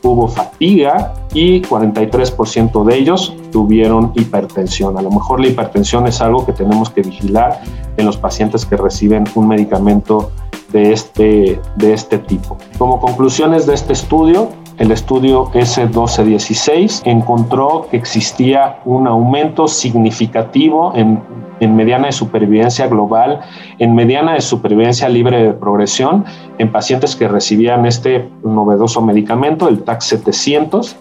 hubo 0.04 0.28
fatiga 0.28 1.14
y 1.32 1.62
43% 1.62 2.84
de 2.84 2.96
ellos 2.96 3.34
tuvieron 3.50 4.12
hipertensión. 4.14 4.98
A 4.98 5.02
lo 5.02 5.10
mejor 5.10 5.40
la 5.40 5.48
hipertensión 5.48 6.06
es 6.06 6.20
algo 6.20 6.44
que 6.46 6.52
tenemos 6.52 6.90
que 6.90 7.02
vigilar 7.02 7.60
en 7.96 8.06
los 8.06 8.16
pacientes 8.16 8.64
que 8.66 8.76
reciben 8.76 9.24
un 9.34 9.48
medicamento 9.48 10.30
de 10.72 10.92
este, 10.92 11.60
de 11.76 11.92
este 11.92 12.18
tipo. 12.18 12.58
Como 12.78 13.00
conclusiones 13.00 13.66
de 13.66 13.74
este 13.74 13.92
estudio, 13.92 14.48
el 14.78 14.90
estudio 14.90 15.50
S1216 15.52 17.02
encontró 17.04 17.86
que 17.90 17.96
existía 17.96 18.80
un 18.84 19.06
aumento 19.06 19.68
significativo 19.68 20.92
en, 20.96 21.22
mediana 21.76 22.06
de 22.06 22.12
supervivencia 22.12 22.88
global, 22.88 23.40
en 23.78 23.94
mediana 23.94 24.34
de 24.34 24.40
supervivencia 24.40 25.08
libre 25.08 25.42
de 25.42 25.52
progresión 25.52 26.24
en 26.58 26.70
pacientes 26.70 27.16
que 27.16 27.28
recibían 27.28 27.86
este 27.86 28.28
novedoso 28.42 29.00
medicamento, 29.00 29.68
el 29.68 29.82
TAC 29.82 30.00
700, 30.02 30.96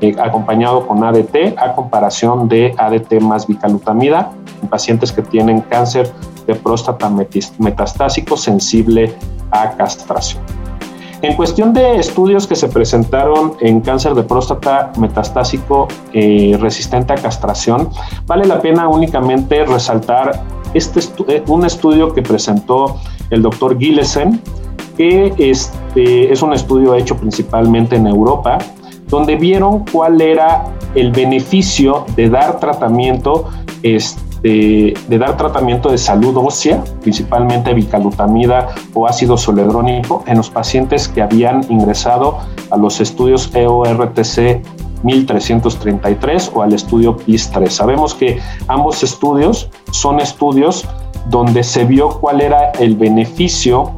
eh, 0.00 0.14
acompañado 0.18 0.86
con 0.86 1.02
ADT, 1.02 1.58
a 1.58 1.74
comparación 1.74 2.48
de 2.48 2.74
ADT 2.78 3.20
más 3.20 3.46
bicalutamida 3.46 4.32
en 4.62 4.68
pacientes 4.68 5.12
que 5.12 5.22
tienen 5.22 5.60
cáncer 5.62 6.10
de 6.46 6.54
próstata 6.54 7.10
metastásico 7.58 8.36
sensible 8.36 9.12
a 9.50 9.72
castración. 9.72 10.65
En 11.22 11.34
cuestión 11.34 11.72
de 11.72 11.96
estudios 11.96 12.46
que 12.46 12.54
se 12.54 12.68
presentaron 12.68 13.54
en 13.60 13.80
cáncer 13.80 14.14
de 14.14 14.22
próstata 14.22 14.92
metastásico 14.98 15.88
eh, 16.12 16.56
resistente 16.60 17.14
a 17.14 17.16
castración, 17.16 17.88
vale 18.26 18.44
la 18.44 18.60
pena 18.60 18.86
únicamente 18.88 19.64
resaltar 19.64 20.42
este 20.74 21.00
eh, 21.28 21.42
un 21.48 21.64
estudio 21.64 22.12
que 22.12 22.20
presentó 22.20 22.96
el 23.30 23.40
doctor 23.42 23.78
Gillesen, 23.78 24.42
que 24.96 25.32
este, 25.38 26.32
es 26.32 26.42
un 26.42 26.52
estudio 26.52 26.94
hecho 26.94 27.16
principalmente 27.16 27.96
en 27.96 28.06
Europa, 28.06 28.58
donde 29.08 29.36
vieron 29.36 29.84
cuál 29.90 30.20
era 30.20 30.64
el 30.94 31.12
beneficio 31.12 32.04
de 32.14 32.28
dar 32.28 32.60
tratamiento 32.60 33.48
este, 33.82 34.25
de, 34.42 34.94
dar 35.08 35.36
tratamiento 35.36 35.90
de 35.90 35.98
salud 35.98 36.36
ósea, 36.36 36.82
principalmente 37.02 37.74
bicalutamida 37.74 38.68
o 38.94 39.06
ácido 39.06 39.36
soledrónico, 39.36 40.24
en 40.26 40.36
los 40.36 40.50
pacientes 40.50 41.08
que 41.08 41.22
habían 41.22 41.64
ingresado 41.70 42.38
a 42.70 42.76
los 42.76 43.00
estudios 43.00 43.50
EORTC 43.54 44.62
1333 45.02 46.52
o 46.54 46.62
al 46.62 46.72
estudio 46.72 47.16
PIS-3. 47.16 47.68
Sabemos 47.68 48.14
que 48.14 48.40
ambos 48.68 49.02
estudios 49.02 49.68
son 49.90 50.20
estudios 50.20 50.86
donde 51.28 51.62
se 51.62 51.84
vio 51.84 52.08
cuál 52.20 52.40
era 52.40 52.70
el 52.72 52.96
beneficio 52.96 53.92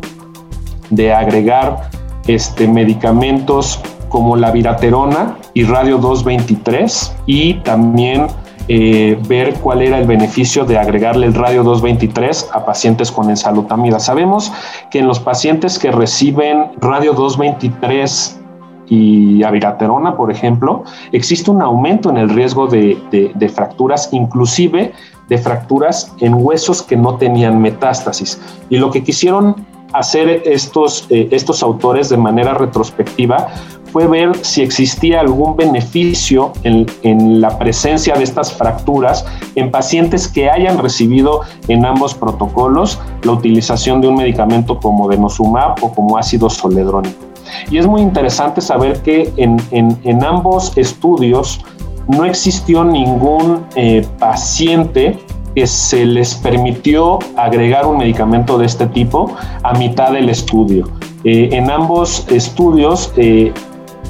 de 0.91 1.13
agregar 1.13 1.91
este, 2.27 2.67
medicamentos 2.67 3.81
como 4.09 4.37
la 4.37 4.51
viraterona 4.51 5.37
y 5.55 5.65
radio 5.65 5.99
223 5.99 7.15
y 7.27 7.55
también 7.61 8.27
eh, 8.69 9.19
ver 9.27 9.55
cuál 9.55 9.81
era 9.81 9.99
el 9.99 10.07
beneficio 10.07 10.67
de 10.67 10.79
agregarle 10.79 11.27
el 11.27 11.35
radio 11.35 11.63
223 11.63 12.51
a 12.53 12.67
pacientes 12.67 13.11
con 13.11 13.31
ensalutamida. 13.31 13.99
Sabemos 13.99 14.53
que 14.91 14.99
en 14.99 15.07
los 15.07 15.21
pacientes 15.21 15.79
que 15.79 15.91
reciben 15.91 16.73
radio 16.79 17.15
223 17.15 18.39
y 18.91 19.43
aviraterona, 19.43 20.17
por 20.17 20.31
ejemplo, 20.31 20.85
existe 21.13 21.51
un 21.51 21.63
aumento 21.63 22.11
en 22.11 22.19
el 22.19 22.29
riesgo 22.29 22.67
de, 22.67 23.53
fracturas, 23.55 24.11
inclusive 24.13 24.93
de 25.29 25.39
fracturas 25.39 26.13
en 26.21 26.35
huesos 26.35 26.83
que 26.83 26.97
no 26.97 27.17
tenían 27.17 27.61
metástasis. 27.61 28.41
Y 28.69 28.77
lo 28.77 28.91
que 28.91 29.03
quisieron 29.03 29.67
hacer 29.93 30.43
estos, 30.45 31.07
eh, 31.09 31.29
estos 31.31 31.63
autores 31.63 32.11
de 32.11 32.19
manera 32.19 32.53
retrospectiva 32.55 33.49
fue 33.99 34.07
ver 34.07 34.31
si 34.43 34.63
existía 34.63 35.19
algún 35.19 35.57
beneficio 35.57 36.53
en, 36.63 36.87
en, 37.03 37.41
la 37.41 37.59
presencia 37.59 38.15
de 38.15 38.23
estas 38.23 38.53
fracturas 38.53 39.27
en 39.57 39.73
pacientes 39.73 40.29
que 40.29 40.49
hayan 40.49 40.79
recibido 40.79 41.41
en 41.67 41.85
ambos 41.85 42.15
protocolos 42.15 43.01
la 43.25 43.33
utilización 43.33 44.01
de 44.01 44.07
un 44.07 44.15
medicamento 44.15 44.79
como 44.79 45.09
denosumab 45.09 45.83
o 45.83 45.93
como 45.93 46.17
ácido 46.17 46.49
soledrónico. 46.49 47.17
Y 47.73 47.79
es 47.79 47.89
muy 47.89 48.01
interesante 48.01 48.61
saber 48.61 49.03
que 49.03 49.33
en, 49.37 49.57
en, 49.73 49.99
en 50.05 50.23
ambos 50.23 50.79
estudios 50.79 51.65
no 52.07 52.25
existió 52.25 52.85
ningún 52.85 53.67
eh, 53.75 54.07
paciente 54.21 55.19
que 55.57 55.67
se 55.67 56.07
les 56.07 56.37
permitió 56.37 57.19
agregar 57.37 57.85
un 57.85 57.99
medicamento 57.99 58.59
de 58.59 58.67
este 58.67 58.87
tipo 58.87 59.35
a 59.65 59.73
mitad 59.73 60.13
del 60.13 60.29
estudio. 60.29 60.89
Eh, 61.25 61.49
en 61.51 61.69
ambos 61.69 62.27
estudios 62.31 63.13
eh, 63.17 63.53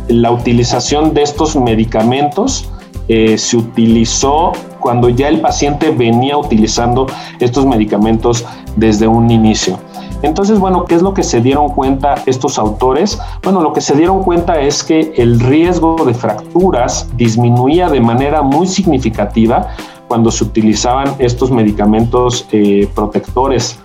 la 0.09 0.31
utilización 0.31 1.15
de 1.15 1.23
estos 1.23 1.57
medicamentos 1.57 2.71
eh, 3.09 3.39
se 3.39 3.57
utilizó 3.57 4.53
cuando 4.81 5.09
ya 5.09 5.29
el 5.29 5.41
paciente 5.41 5.91
venía 5.91 6.37
utilizando 6.37 7.07
estos 7.41 7.67
medicamentos 7.67 8.45
desde 8.77 9.07
un 9.07 9.31
inicio. 9.31 9.79
Entonces, 10.23 10.59
bueno, 10.59 10.85
¿qué 10.85 10.95
es 10.95 11.03
lo 11.03 11.15
que 11.15 11.23
se 11.23 11.41
dieron 11.41 11.69
cuenta 11.69 12.17
estos 12.27 12.59
autores? 12.59 13.19
Bueno, 13.43 13.61
lo 13.61 13.73
que 13.73 13.81
se 13.81 13.95
dieron 13.95 14.23
cuenta 14.23 14.61
es 14.61 14.83
que 14.83 15.13
el 15.17 15.39
riesgo 15.39 15.97
de 16.05 16.13
fracturas 16.13 17.09
disminuía 17.17 17.89
de 17.89 18.01
manera 18.01 18.43
muy 18.43 18.67
significativa 18.67 19.69
cuando 20.09 20.31
se 20.31 20.45
utilizaban 20.45 21.15
estos 21.19 21.51
medicamentos 21.51 22.47
eh, 22.51 22.89
protectores 22.95 23.79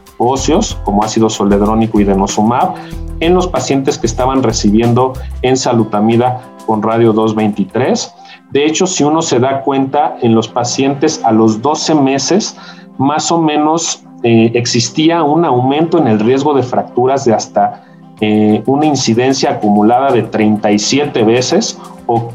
como 0.83 1.03
ácido 1.03 1.29
soledrónico 1.29 1.99
y 1.99 2.03
denosumab, 2.03 2.75
en 3.19 3.33
los 3.33 3.47
pacientes 3.47 3.97
que 3.97 4.07
estaban 4.07 4.43
recibiendo 4.43 5.13
ensalutamida 5.41 6.41
con 6.65 6.81
radio 6.81 7.13
223 7.13 8.13
De 8.51 8.65
hecho, 8.65 8.87
si 8.87 9.03
uno 9.03 9.21
se 9.21 9.39
da 9.39 9.61
cuenta, 9.61 10.17
en 10.21 10.35
los 10.35 10.47
pacientes 10.47 11.21
a 11.23 11.31
los 11.31 11.61
12 11.61 11.95
meses, 11.95 12.57
más 12.97 13.31
o 13.31 13.37
menos 13.39 14.03
eh, 14.23 14.51
existía 14.53 15.23
un 15.23 15.45
aumento 15.45 15.97
en 15.97 16.07
el 16.07 16.19
riesgo 16.19 16.53
de 16.53 16.63
fracturas 16.63 17.25
de 17.25 17.33
hasta 17.33 17.83
eh, 18.21 18.63
una 18.67 18.85
incidencia 18.85 19.51
acumulada 19.51 20.11
de 20.11 20.23
37 20.23 21.23
veces 21.23 21.77
o, 22.07 22.31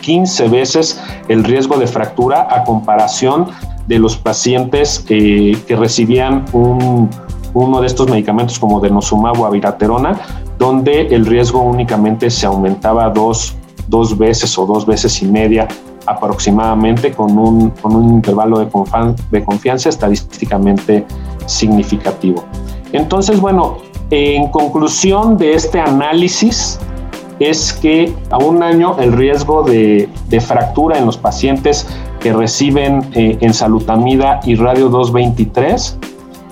15 0.00 0.48
veces 0.48 1.00
el 1.28 1.44
riesgo 1.44 1.76
de 1.76 1.86
fractura 1.86 2.48
a 2.50 2.64
comparación 2.64 3.48
de 3.86 3.98
los 3.98 4.16
pacientes 4.16 4.98
que 4.98 5.76
recibían 5.76 6.44
uno 6.52 7.80
de 7.80 7.86
estos 7.86 8.08
medicamentos 8.08 8.58
como 8.58 8.80
denosumab 8.80 9.40
o 9.40 9.46
abiraterona, 9.46 10.20
donde 10.58 11.08
el 11.08 11.26
riesgo 11.26 11.60
únicamente 11.60 12.30
se 12.30 12.46
aumentaba 12.46 13.10
dos, 13.10 13.54
dos 13.88 14.16
veces 14.16 14.56
o 14.58 14.66
dos 14.66 14.86
veces 14.86 15.22
y 15.22 15.26
media 15.26 15.68
aproximadamente 16.06 17.12
con 17.12 17.38
un, 17.38 17.70
con 17.70 17.94
un 17.94 18.10
intervalo 18.10 18.58
de 18.58 19.44
confianza 19.44 19.88
estadísticamente 19.88 21.06
significativo. 21.46 22.44
Entonces, 22.92 23.40
bueno, 23.40 23.78
en 24.10 24.48
conclusión 24.48 25.38
de 25.38 25.54
este 25.54 25.80
análisis 25.80 26.78
es 27.40 27.72
que 27.72 28.14
a 28.30 28.38
un 28.38 28.62
año 28.62 28.96
el 28.98 29.12
riesgo 29.12 29.62
de, 29.62 30.08
fractura 30.40 30.98
en 30.98 31.06
los 31.06 31.16
pacientes 31.16 31.86
que 32.22 32.32
reciben 32.32 33.10
eh, 33.14 33.36
ensalutamida 33.40 34.38
y 34.44 34.54
radio 34.54 34.88
223 34.88 35.98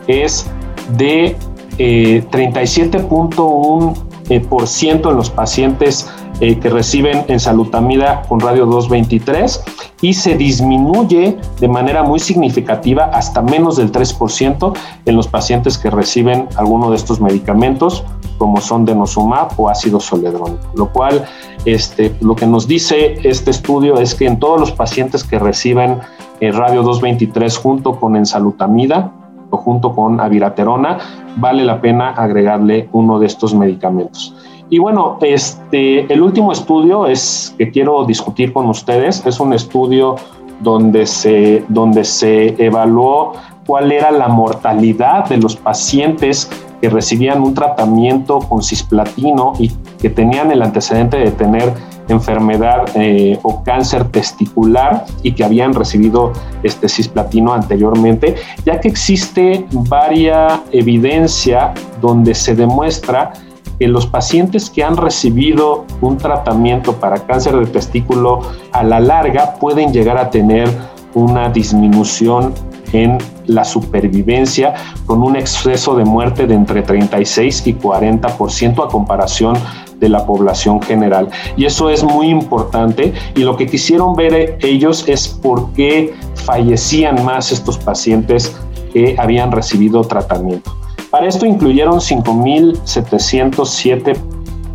es 0.09 0.51
de 0.97 1.37
37.1% 1.79 3.97
eh, 4.29 4.31
eh, 4.31 4.43
en 4.83 5.03
los 5.17 5.31
pacientes 5.31 6.11
eh, 6.41 6.59
que 6.59 6.71
reciben 6.71 7.27
ensalutamida 7.29 8.23
con 8.23 8.41
radio 8.41 8.65
223 8.65 9.63
y 10.01 10.15
se 10.15 10.39
disminuye 10.39 11.37
de 11.61 11.69
manera 11.69 12.03
muy 12.03 12.19
significativa 12.19 13.11
hasta 13.13 13.43
menos 13.43 13.77
del 13.77 13.93
3% 13.93 14.73
en 15.05 15.17
los 15.17 15.29
pacientes 15.29 15.77
que 15.77 15.91
reciben 15.91 16.49
alguno 16.57 16.89
de 16.89 16.97
estos 16.97 17.21
medicamentos 17.21 18.05
como 18.41 18.59
son 18.63 18.87
denosumab 18.87 19.49
o 19.59 19.69
ácido 19.69 20.01
soledrónico, 20.01 20.67
lo 20.75 20.91
cual 20.91 21.27
este, 21.67 22.17
lo 22.23 22.35
que 22.35 22.47
nos 22.47 22.67
dice 22.67 23.19
este 23.23 23.51
estudio 23.51 23.99
es 23.99 24.15
que 24.15 24.25
en 24.25 24.39
todos 24.39 24.59
los 24.59 24.73
pacientes 24.73 25.25
que 25.25 25.39
reciben 25.39 25.99
eh, 26.41 26.51
radio 26.51 26.83
223 26.83 27.59
junto 27.59 28.01
con 28.01 28.17
ensalutamida 28.17 29.13
o 29.51 29.59
junto 29.59 29.95
con 29.95 30.21
aviraterona, 30.21 30.97
vale 31.37 31.65
la 31.65 31.83
pena 31.83 32.13
agregarle 32.13 32.89
uno 32.93 33.19
de 33.19 33.27
estos 33.27 33.55
medicamentos. 33.55 34.35
Y 34.71 34.79
bueno, 34.79 35.19
este, 35.21 36.11
el 36.11 36.23
último 36.23 36.51
estudio 36.51 37.07
es 37.07 37.55
que 37.59 37.71
quiero 37.71 38.07
discutir 38.07 38.55
con 38.55 38.71
ustedes, 38.71 39.27
es 39.27 39.39
un 39.39 39.53
estudio 39.53 40.17
donde 40.61 41.05
se, 41.05 41.63
donde 41.69 42.05
se 42.05 42.55
evaluó 42.65 43.35
cuál 43.67 43.93
era 43.93 44.11
la 44.11 44.29
mortalidad 44.29 45.29
de 45.29 45.37
los 45.37 45.57
pacientes 45.57 46.51
que 46.81 46.89
recibían 46.89 47.43
un 47.43 47.55
tratamiento 47.55 48.39
con 48.39 48.63
cisplatino 48.63 49.53
y 49.59 49.71
que 50.01 50.11
tenían 50.11 50.51
el 50.51 50.63
antecedente 50.63 51.19
de 51.19 51.31
tener 51.31 51.75
enfermedad 52.09 52.87
eh, 52.95 53.39
o 53.43 53.63
cáncer 53.63 54.05
testicular 54.09 55.05
y 55.23 55.33
que 55.33 55.45
habían 55.45 55.75
recibido 55.75 56.33
este 56.63 56.89
cisplatino 56.89 57.53
anteriormente, 57.53 58.37
ya 58.65 58.81
que 58.81 58.89
existe 58.89 59.67
varia 59.71 60.63
evidencia 60.73 61.73
donde 62.01 62.35
se 62.35 62.55
demuestra 62.55 63.33
que 63.79 63.89
los 63.89 64.07
pacientes 64.07 64.69
que 64.69 64.85
han 64.85 64.97
recibido 64.97 65.87
un 66.01 66.19
tratamiento 66.19 66.97
para 66.97 67.27
cáncer 67.27 67.57
de 67.57 67.67
testículo 67.67 68.41
a 68.73 68.83
la 68.83 69.01
larga 69.01 69.55
pueden 69.55 69.93
llegar 69.93 70.19
a 70.19 70.31
tener 70.31 70.69
una 71.15 71.49
disminución 71.49 72.53
en 72.93 73.19
la 73.51 73.65
supervivencia 73.65 74.75
con 75.07 75.23
un 75.23 75.37
exceso 75.37 75.97
de 75.97 76.05
muerte 76.05 76.47
de 76.47 76.55
entre 76.55 76.83
36 76.83 77.67
y 77.67 77.75
40% 77.75 78.85
a 78.85 78.89
comparación 78.89 79.57
de 79.99 80.09
la 80.09 80.25
población 80.25 80.81
general. 80.81 81.29
Y 81.57 81.67
eso 81.67 81.91
es 81.91 82.03
muy 82.03 82.29
importante 82.29 83.13
y 83.35 83.41
lo 83.41 83.57
que 83.57 83.67
quisieron 83.67 84.17
ver 84.17 84.57
ellos 84.63 85.05
es 85.07 85.29
por 85.29 85.73
qué 85.73 86.15
fallecían 86.47 87.23
más 87.25 87.53
estos 87.53 87.77
pacientes 87.79 88.57
que 88.93 89.15
habían 89.19 89.53
recibido 89.53 90.01
tratamiento. 90.03 90.75
Para 91.11 91.27
esto 91.27 91.45
incluyeron 91.45 91.99
5.707 91.99 94.17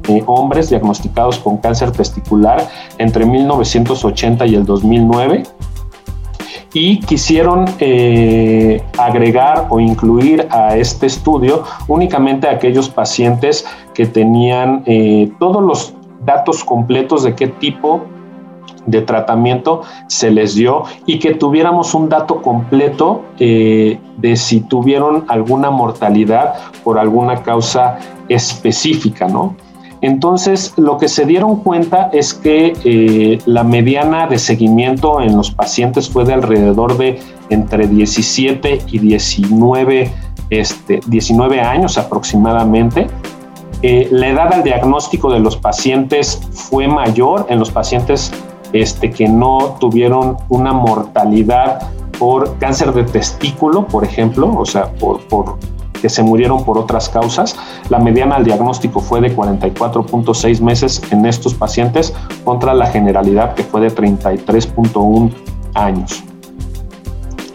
eh, 0.08 0.22
hombres 0.28 0.70
diagnosticados 0.70 1.40
con 1.40 1.58
cáncer 1.58 1.92
testicular 1.92 2.70
entre 3.00 3.26
1980 3.26 4.46
y 4.46 4.54
el 4.56 4.64
2009 4.66 5.44
y 6.76 7.00
quisieron 7.00 7.66
eh, 7.80 8.84
agregar 8.98 9.68
o 9.70 9.80
incluir 9.80 10.46
a 10.52 10.76
este 10.76 11.06
estudio 11.06 11.64
únicamente 11.88 12.50
a 12.50 12.52
aquellos 12.52 12.90
pacientes 12.90 13.66
que 13.94 14.06
tenían 14.06 14.84
eh, 14.86 15.32
todos 15.40 15.64
los 15.64 15.94
datos 16.26 16.66
completos 16.66 17.24
de 17.24 17.34
qué 17.34 17.48
tipo 17.48 18.02
de 18.86 19.02
tratamiento 19.02 19.84
se 20.08 20.30
les 20.32 20.56
dio 20.56 20.84
y 21.06 21.18
que 21.20 21.34
tuviéramos 21.34 21.94
un 21.94 22.10
dato 22.10 22.42
completo 22.42 23.24
eh, 23.40 23.98
de 24.18 24.36
si 24.36 24.60
tuvieron 24.60 25.24
alguna 25.30 25.72
mortalidad 25.72 26.56
por 26.84 27.00
alguna 27.00 27.42
causa 27.42 28.00
específica, 28.28 29.30
¿no? 29.30 29.56
Entonces, 30.06 30.72
lo 30.78 31.00
que 31.00 31.08
se 31.08 31.26
dieron 31.26 31.62
cuenta 31.62 32.12
es 32.14 32.36
que 32.36 32.74
eh, 32.84 33.40
la 33.48 33.64
mediana 33.64 34.28
de 34.28 34.38
seguimiento 34.38 35.20
en 35.20 35.36
los 35.36 35.50
pacientes 35.50 36.08
fue 36.08 36.26
de 36.26 36.34
alrededor 36.36 36.96
de 36.96 37.18
entre 37.50 37.88
17 37.88 38.84
y 38.86 39.00
19, 39.00 40.12
este, 40.52 41.00
19 41.08 41.60
años 41.60 41.98
aproximadamente. 41.98 43.08
Eh, 43.82 44.08
la 44.12 44.28
edad 44.28 44.54
al 44.54 44.62
diagnóstico 44.62 45.34
de 45.34 45.40
los 45.40 45.58
pacientes 45.58 46.40
fue 46.52 46.88
mayor 46.88 47.48
en 47.50 47.58
los 47.58 47.72
pacientes 47.72 48.32
este, 48.74 49.10
que 49.10 49.28
no 49.28 49.76
tuvieron 49.80 50.38
una 50.50 50.72
mortalidad 50.72 51.90
por 52.20 52.60
cáncer 52.60 52.94
de 52.94 53.06
testículo, 53.06 53.88
por 53.88 54.04
ejemplo, 54.04 54.56
o 54.56 54.66
sea, 54.68 54.86
por, 54.94 55.20
que 56.06 56.10
se 56.10 56.22
murieron 56.22 56.64
por 56.64 56.78
otras 56.78 57.10
causas. 57.10 57.56
La 57.90 57.98
mediana 57.98 58.36
al 58.36 58.44
diagnóstico 58.44 59.00
fue 59.00 59.22
de 59.22 59.36
44.6 59.36 60.62
meses 60.62 61.02
en 61.10 61.26
estos 61.26 61.56
pacientes 61.56 62.14
contra 62.44 62.76
la 62.76 62.86
generalidad 62.86 63.56
que 63.56 63.64
fue 63.64 63.82
de 63.82 63.88
33.1 63.88 65.32
años. 65.74 66.24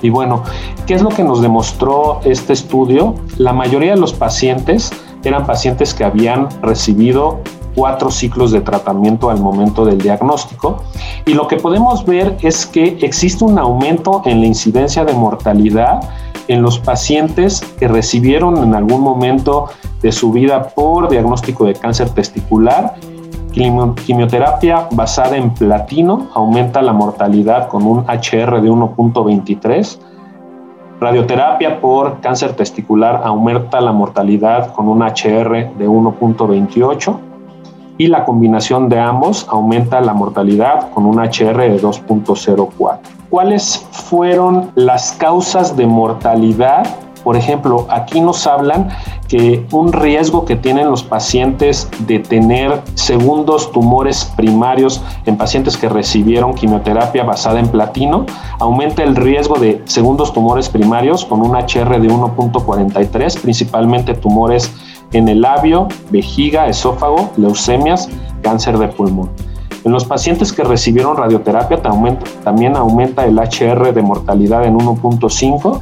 Y 0.03 0.11
bueno, 0.11 0.43
¿qué 0.85 0.95
es 0.95 1.03
lo 1.03 1.11
que 1.11 1.23
nos 1.23 1.41
demostró 1.43 2.19
este 2.25 2.53
estudio? 2.53 3.15
La 3.39 3.53
mayoría 3.53 3.95
de 3.95 4.01
los 4.01 4.15
pacientes 4.15 4.91
eran 5.23 5.47
pacientes 5.47 5.95
que 5.95 6.03
habían 6.03 6.49
recibido 6.61 7.43
cuatro 7.75 8.11
ciclos 8.11 8.51
de 8.53 8.61
tratamiento 8.61 9.31
al 9.31 9.41
momento 9.41 9.85
del 9.85 9.99
diagnóstico. 9.99 10.83
Y 11.27 11.35
lo 11.35 11.47
que 11.49 11.57
podemos 11.57 12.05
ver 12.05 12.37
es 12.43 12.67
que 12.67 12.99
existe 13.03 13.45
un 13.45 13.59
aumento 13.59 14.23
en 14.25 14.41
la 14.41 14.47
incidencia 14.47 15.05
de 15.05 15.13
mortalidad 15.13 16.01
en 16.49 16.63
los 16.63 16.79
pacientes 16.79 17.61
que 17.79 17.87
recibieron 17.87 18.59
en 18.59 18.75
algún 18.75 19.03
momento 19.03 19.67
de 20.03 20.11
su 20.11 20.33
vida 20.33 20.71
por 20.71 21.09
diagnóstico 21.09 21.65
de 21.65 21.75
cáncer 21.75 22.11
testicular. 22.11 22.97
Quimioterapia 23.53 24.89
basada 24.93 25.37
en 25.37 25.51
platino 25.55 26.29
aumenta 26.35 26.83
la 26.83 26.93
mortalidad 26.93 27.69
con 27.69 27.87
un 27.87 28.01
HR 28.01 28.61
de 28.63 28.71
1.23. 28.71 29.99
Radioterapia 31.01 31.81
por 31.81 32.21
cáncer 32.21 32.55
testicular 32.55 33.23
aumenta 33.25 33.81
la 33.81 33.93
mortalidad 33.93 34.73
con 34.73 34.89
un 34.89 35.03
HR 35.03 35.75
de 35.79 35.89
1.28 35.89 37.30
y 38.01 38.07
la 38.07 38.25
combinación 38.25 38.89
de 38.89 38.99
ambos 38.99 39.47
aumenta 39.51 40.01
la 40.01 40.15
mortalidad 40.15 40.91
con 40.93 41.05
un 41.05 41.19
HR 41.19 41.59
de 41.59 41.83
2.04. 41.83 42.99
¿Cuáles 43.29 43.87
fueron 43.91 44.71
las 44.75 45.13
causas 45.13 45.77
de 45.77 45.85
mortalidad? 45.85 46.87
Por 47.23 47.37
ejemplo, 47.37 47.87
aquí 47.91 48.23
nos 48.23 48.47
hablan 48.47 48.89
que 49.29 49.67
un 49.71 49.93
riesgo 49.93 50.47
que 50.47 50.57
tienen 50.57 50.91
los 50.91 51.03
pacientes 51.03 51.91
de 52.07 52.21
tener 52.21 52.81
segundos 52.95 53.71
tumores 53.71 54.33
primarios 54.35 55.03
en 55.27 55.37
pacientes 55.37 55.77
que 55.77 55.91
recibieron 55.91 56.55
quimioterapia 56.55 57.25
basada 57.25 57.61
en 57.61 57.69
platino 57.69 58.25
aumenta 58.61 59.03
el 59.03 59.15
riesgo 59.15 59.57
de 59.59 59.83
segundos 59.85 60.33
tumores 60.33 60.71
primarios 60.71 61.27
con 61.27 61.43
un 61.43 61.55
HR 61.55 62.01
de 62.01 62.09
1.43, 62.09 63.41
principalmente 63.43 64.15
tumores 64.15 64.73
en 65.13 65.29
el 65.29 65.41
labio, 65.41 65.89
vejiga, 66.11 66.67
esófago, 66.67 67.31
leucemias, 67.37 68.09
cáncer 68.43 68.79
de 68.79 68.89
pulmón. 68.89 69.31
En 69.85 69.93
los 69.93 70.05
pacientes 70.05 70.53
que 70.53 70.63
recibieron 70.63 71.17
radioterapia 71.17 71.81
también 71.81 72.77
aumenta 72.77 73.25
el 73.25 73.39
HR 73.39 73.95
de 73.95 74.03
mortalidad 74.03 74.65
en 74.65 74.77
1.5, 74.77 75.81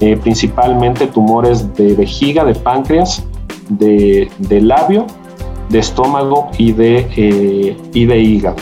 eh, 0.00 0.16
principalmente 0.16 1.06
tumores 1.08 1.74
de 1.74 1.94
vejiga, 1.94 2.44
de 2.44 2.54
páncreas, 2.54 3.24
de, 3.68 4.30
labio 4.60 5.06
de 5.68 5.78
estómago 5.78 6.50
y 6.58 6.72
de, 6.72 7.08
eh, 7.16 7.76
y 7.92 8.04
de 8.04 8.18
hígado. 8.18 8.56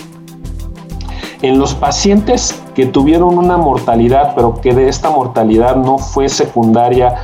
En 1.43 1.59
los 1.59 1.75
pacientes 1.75 2.61
que 2.75 2.87
tuvieron 2.87 3.39
una 3.39 3.57
mortalidad, 3.57 4.35
pero 4.35 4.61
que 4.61 4.75
de 4.75 4.89
esta 4.89 5.11
mortalidad 5.11 5.77
no 5.77 5.99
fue 5.99 6.29
secundaria 6.29 7.15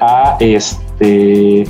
a, 0.00 0.36
este, 0.40 1.64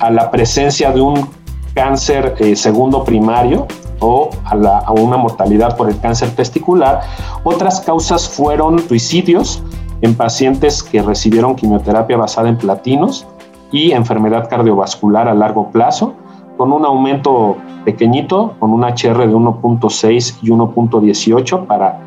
a 0.00 0.10
la 0.10 0.30
presencia 0.30 0.90
de 0.92 1.00
un 1.00 1.28
cáncer 1.74 2.34
eh, 2.38 2.56
segundo 2.56 3.04
primario 3.04 3.66
o 4.00 4.30
a, 4.44 4.78
a, 4.78 4.92
una 4.92 5.16
mortalidad 5.16 5.76
por 5.76 5.88
el 5.88 5.98
cáncer 6.00 6.30
testicular, 6.30 7.00
otras 7.44 7.80
causas 7.80 8.28
fueron 8.28 8.78
suicidios 8.80 9.62
en 10.02 10.14
pacientes 10.14 10.82
que 10.82 11.02
recibieron 11.02 11.56
quimioterapia 11.56 12.16
basada 12.16 12.48
en 12.48 12.58
platinos 12.58 13.26
y 13.72 13.92
enfermedad 13.92 14.48
cardiovascular 14.48 15.28
a 15.28 15.34
largo 15.34 15.70
plazo, 15.70 16.14
con 16.56 16.72
un 16.72 16.84
aumento 16.84 17.56
pequeñito, 17.84 18.54
con 18.58 18.72
un 18.72 18.82
HR 18.84 19.26
de 19.26 19.34
1.6 19.34 20.38
y 20.42 20.48
1.18 20.48 21.66
para, 21.66 21.98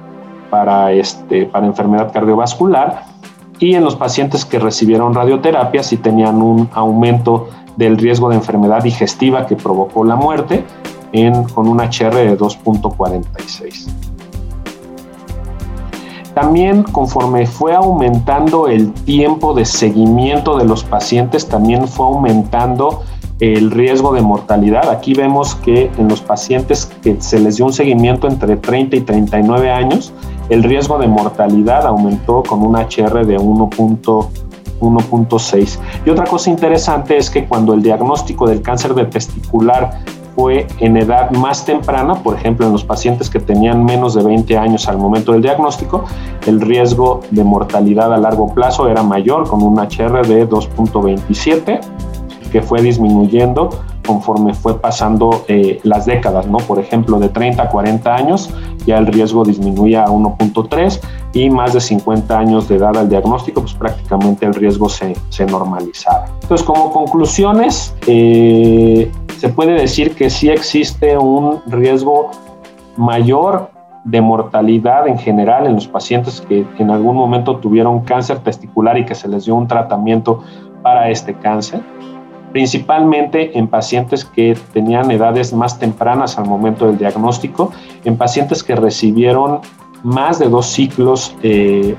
para, 0.50 0.92
este, 0.92 1.46
para 1.46 1.68
enfermedad 1.68 2.12
cardiovascular. 2.12 3.04
Y 3.60 3.76
en 3.76 3.84
los 3.84 3.96
pacientes 3.96 4.46
que 4.46 4.58
recibieron 4.58 5.14
radioterapia 5.14 5.84
sí 5.84 5.98
tenían 5.98 6.42
un 6.42 6.70
aumento 6.74 7.50
del 7.76 7.98
riesgo 7.98 8.30
de 8.30 8.36
enfermedad 8.36 8.84
digestiva 8.84 9.46
que 9.46 9.56
provocó 9.56 10.04
la 10.04 10.16
muerte 10.16 10.64
en, 11.12 11.44
con 11.44 11.68
un 11.68 11.80
HR 11.80 12.16
de 12.16 12.38
2.46. 12.38 13.88
También 16.34 16.84
conforme 16.84 17.46
fue 17.46 17.76
aumentando 17.76 18.68
el 18.68 18.94
tiempo 18.94 19.54
de 19.54 19.66
seguimiento 19.66 20.58
de 20.58 20.64
los 20.64 20.84
pacientes, 20.86 21.48
también 21.48 21.88
fue 21.88 22.06
aumentando 22.06 23.04
el 23.40 23.72
riesgo 23.72 24.14
de 24.14 24.22
mortalidad. 24.22 24.90
Aquí 24.90 25.14
vemos 25.14 25.56
que 25.56 25.92
en 25.98 26.08
los 26.08 26.22
pacientes 26.22 26.86
que 27.02 27.22
se 27.22 27.40
les 27.40 27.58
dio 27.58 27.66
un 27.66 27.74
seguimiento 27.74 28.28
entre 28.28 28.58
30 28.58 28.96
y 28.98 29.02
39 29.02 29.72
años, 29.72 30.14
el 30.50 30.64
riesgo 30.64 30.98
de 30.98 31.08
mortalidad 31.08 31.86
aumentó 31.86 32.44
con 32.44 32.62
un 32.62 32.76
HR 32.76 33.26
de 33.26 33.38
1.6. 33.38 35.80
Y 36.06 36.10
otra 36.10 36.26
cosa 36.26 36.50
interesante 36.50 37.18
es 37.18 37.30
que 37.30 37.46
cuando 37.46 37.74
el 37.74 37.82
diagnóstico 37.82 38.48
del 38.48 38.62
cáncer 38.62 38.94
de 38.94 39.06
testicular 39.06 40.00
fue 40.36 40.68
en 40.80 40.98
edad 40.98 41.32
más 41.32 41.66
temprana, 41.66 42.16
por 42.16 42.36
ejemplo, 42.36 42.66
en 42.66 42.72
los 42.72 42.84
pacientes 42.84 43.30
que 43.30 43.40
tenían 43.40 43.84
menos 43.84 44.16
de 44.16 44.24
20 44.24 44.58
años 44.58 44.88
al 44.88 44.98
momento 44.98 45.34
del 45.34 45.42
diagnóstico, 45.42 46.06
el 46.48 46.62
riesgo 46.62 47.22
de 47.32 47.44
mortalidad 47.44 48.14
a 48.14 48.18
largo 48.18 48.54
plazo 48.54 48.88
era 48.88 49.04
mayor, 49.04 49.50
con 49.50 49.62
un 49.62 49.78
HR 49.78 50.26
de 50.26 50.48
2.27 50.48 51.82
que 52.52 52.62
fue 52.62 52.82
disminuyendo 52.82 53.70
conforme 54.10 54.56
fue 54.56 54.82
pasando 54.82 55.46
eh, 55.48 55.80
las 55.84 56.08
décadas, 56.08 56.48
¿no? 56.48 56.58
Por 56.58 56.80
ejemplo, 56.80 57.20
de 57.20 57.30
30 57.30 57.62
a 57.62 57.70
40 57.70 58.16
años 58.16 58.50
ya 58.88 58.98
el 58.98 59.06
riesgo 59.06 59.44
disminuía 59.44 60.06
a 60.06 60.08
1.3 60.08 61.00
y 61.34 61.52
más 61.52 61.74
de 61.74 61.80
50 61.80 62.40
años 62.40 62.68
de 62.68 62.78
edad 62.78 62.98
al 62.98 63.08
diagnóstico, 63.08 63.62
pues 63.62 63.76
prácticamente 63.76 64.48
el 64.48 64.56
riesgo 64.56 64.90
se, 64.90 65.16
se 65.30 65.46
normalizaba. 65.46 66.26
Entonces, 66.42 66.66
como 66.66 66.92
conclusiones, 66.92 67.94
eh, 68.08 69.12
se 69.38 69.50
puede 69.50 69.74
decir 69.74 70.16
que 70.16 70.32
sí 70.32 70.50
existe 70.50 71.16
un 71.16 71.62
riesgo 71.68 72.32
mayor 72.98 73.70
de 74.06 74.22
mortalidad 74.22 75.08
en 75.08 75.20
general 75.20 75.68
en 75.68 75.76
los 75.76 75.88
pacientes 75.88 76.42
que 76.42 76.66
en 76.80 76.90
algún 76.90 77.16
momento 77.16 77.58
tuvieron 77.58 78.00
cáncer 78.00 78.40
testicular 78.40 78.98
y 78.98 79.06
que 79.06 79.14
se 79.14 79.28
les 79.28 79.46
dio 79.46 79.54
un 79.54 79.68
tratamiento 79.68 80.42
para 80.82 81.12
este 81.12 81.36
cáncer 81.36 81.82
principalmente 82.52 83.58
en 83.58 83.68
pacientes 83.68 84.26
que 84.26 84.58
tenían 84.74 85.12
edades 85.12 85.54
más 85.54 85.80
tempranas 85.80 86.38
al 86.38 86.46
momento 86.46 86.88
del 86.88 86.98
diagnóstico, 86.98 87.72
en 88.04 88.18
pacientes 88.18 88.64
que 88.64 88.76
recibieron 88.76 89.60
más 90.04 90.40
de 90.40 90.50
dos 90.50 90.68
ciclos 90.68 91.36
eh, 91.44 91.96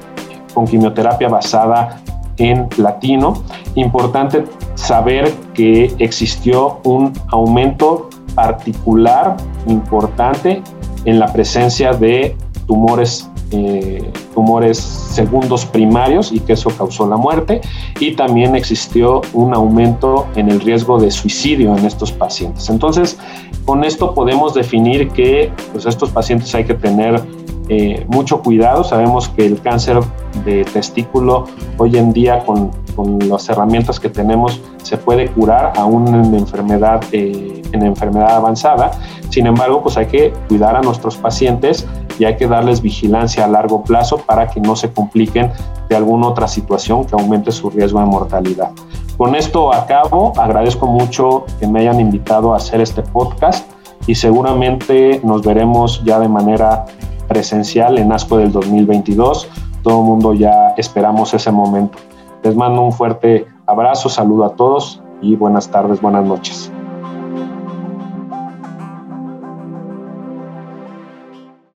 con 0.54 0.66
quimioterapia 0.66 1.28
basada 1.28 2.00
en 2.38 2.68
platino. 2.68 3.34
Importante 3.74 4.44
saber 4.74 5.32
que 5.54 5.94
existió 5.98 6.80
un 6.84 7.12
aumento 7.28 8.08
particular 8.34 9.36
importante 9.66 10.62
en 11.04 11.18
la 11.18 11.26
presencia 11.32 11.92
de 11.92 12.36
tumores 12.66 13.29
eh, 13.52 14.12
tumores 14.34 14.78
segundos 14.78 15.64
primarios 15.66 16.30
y 16.32 16.40
que 16.40 16.52
eso 16.52 16.70
causó 16.70 17.08
la 17.08 17.16
muerte 17.16 17.60
y 17.98 18.12
también 18.12 18.54
existió 18.54 19.22
un 19.32 19.54
aumento 19.54 20.28
en 20.36 20.48
el 20.48 20.60
riesgo 20.60 20.98
de 21.00 21.10
suicidio 21.10 21.76
en 21.76 21.84
estos 21.84 22.12
pacientes. 22.12 22.70
Entonces, 22.70 23.18
con 23.64 23.82
esto 23.84 24.14
podemos 24.14 24.54
definir 24.54 25.08
que 25.08 25.52
pues, 25.72 25.86
estos 25.86 26.10
pacientes 26.10 26.54
hay 26.54 26.64
que 26.64 26.74
tener 26.74 27.20
eh, 27.68 28.04
mucho 28.08 28.40
cuidado. 28.40 28.82
Sabemos 28.82 29.28
que 29.28 29.46
el 29.46 29.60
cáncer 29.60 30.00
de 30.44 30.64
testículo 30.64 31.44
hoy 31.76 31.96
en 31.96 32.12
día 32.12 32.44
con, 32.44 32.70
con 32.96 33.18
las 33.28 33.48
herramientas 33.48 34.00
que 34.00 34.08
tenemos 34.08 34.60
se 34.82 34.96
puede 34.96 35.28
curar 35.28 35.72
aún 35.76 36.08
en 36.08 36.34
enfermedad, 36.34 37.00
eh, 37.12 37.62
en 37.72 37.82
enfermedad 37.84 38.30
avanzada. 38.30 38.90
Sin 39.28 39.46
embargo, 39.46 39.82
pues 39.82 39.96
hay 39.96 40.06
que 40.06 40.32
cuidar 40.48 40.74
a 40.74 40.80
nuestros 40.80 41.16
pacientes 41.16 41.86
y 42.20 42.26
hay 42.26 42.36
que 42.36 42.46
darles 42.46 42.82
vigilancia 42.82 43.46
a 43.46 43.48
largo 43.48 43.82
plazo 43.82 44.18
para 44.18 44.46
que 44.46 44.60
no 44.60 44.76
se 44.76 44.92
compliquen 44.92 45.50
de 45.88 45.96
alguna 45.96 46.28
otra 46.28 46.46
situación 46.46 47.06
que 47.06 47.14
aumente 47.14 47.50
su 47.50 47.70
riesgo 47.70 47.98
de 47.98 48.04
mortalidad. 48.04 48.72
Con 49.16 49.34
esto 49.34 49.72
acabo, 49.72 50.34
agradezco 50.36 50.86
mucho 50.86 51.46
que 51.58 51.66
me 51.66 51.80
hayan 51.80 51.98
invitado 51.98 52.52
a 52.52 52.58
hacer 52.58 52.82
este 52.82 53.00
podcast 53.00 53.66
y 54.06 54.14
seguramente 54.14 55.22
nos 55.24 55.40
veremos 55.42 56.04
ya 56.04 56.20
de 56.20 56.28
manera 56.28 56.84
presencial 57.26 57.96
en 57.96 58.12
ASCO 58.12 58.36
del 58.36 58.52
2022. 58.52 59.48
Todo 59.82 60.00
el 60.00 60.04
mundo 60.04 60.34
ya 60.34 60.74
esperamos 60.76 61.32
ese 61.32 61.50
momento. 61.50 61.96
Les 62.42 62.54
mando 62.54 62.82
un 62.82 62.92
fuerte 62.92 63.46
abrazo, 63.66 64.10
saludo 64.10 64.44
a 64.44 64.56
todos 64.56 65.02
y 65.22 65.36
buenas 65.36 65.70
tardes, 65.70 66.02
buenas 66.02 66.26
noches. 66.26 66.70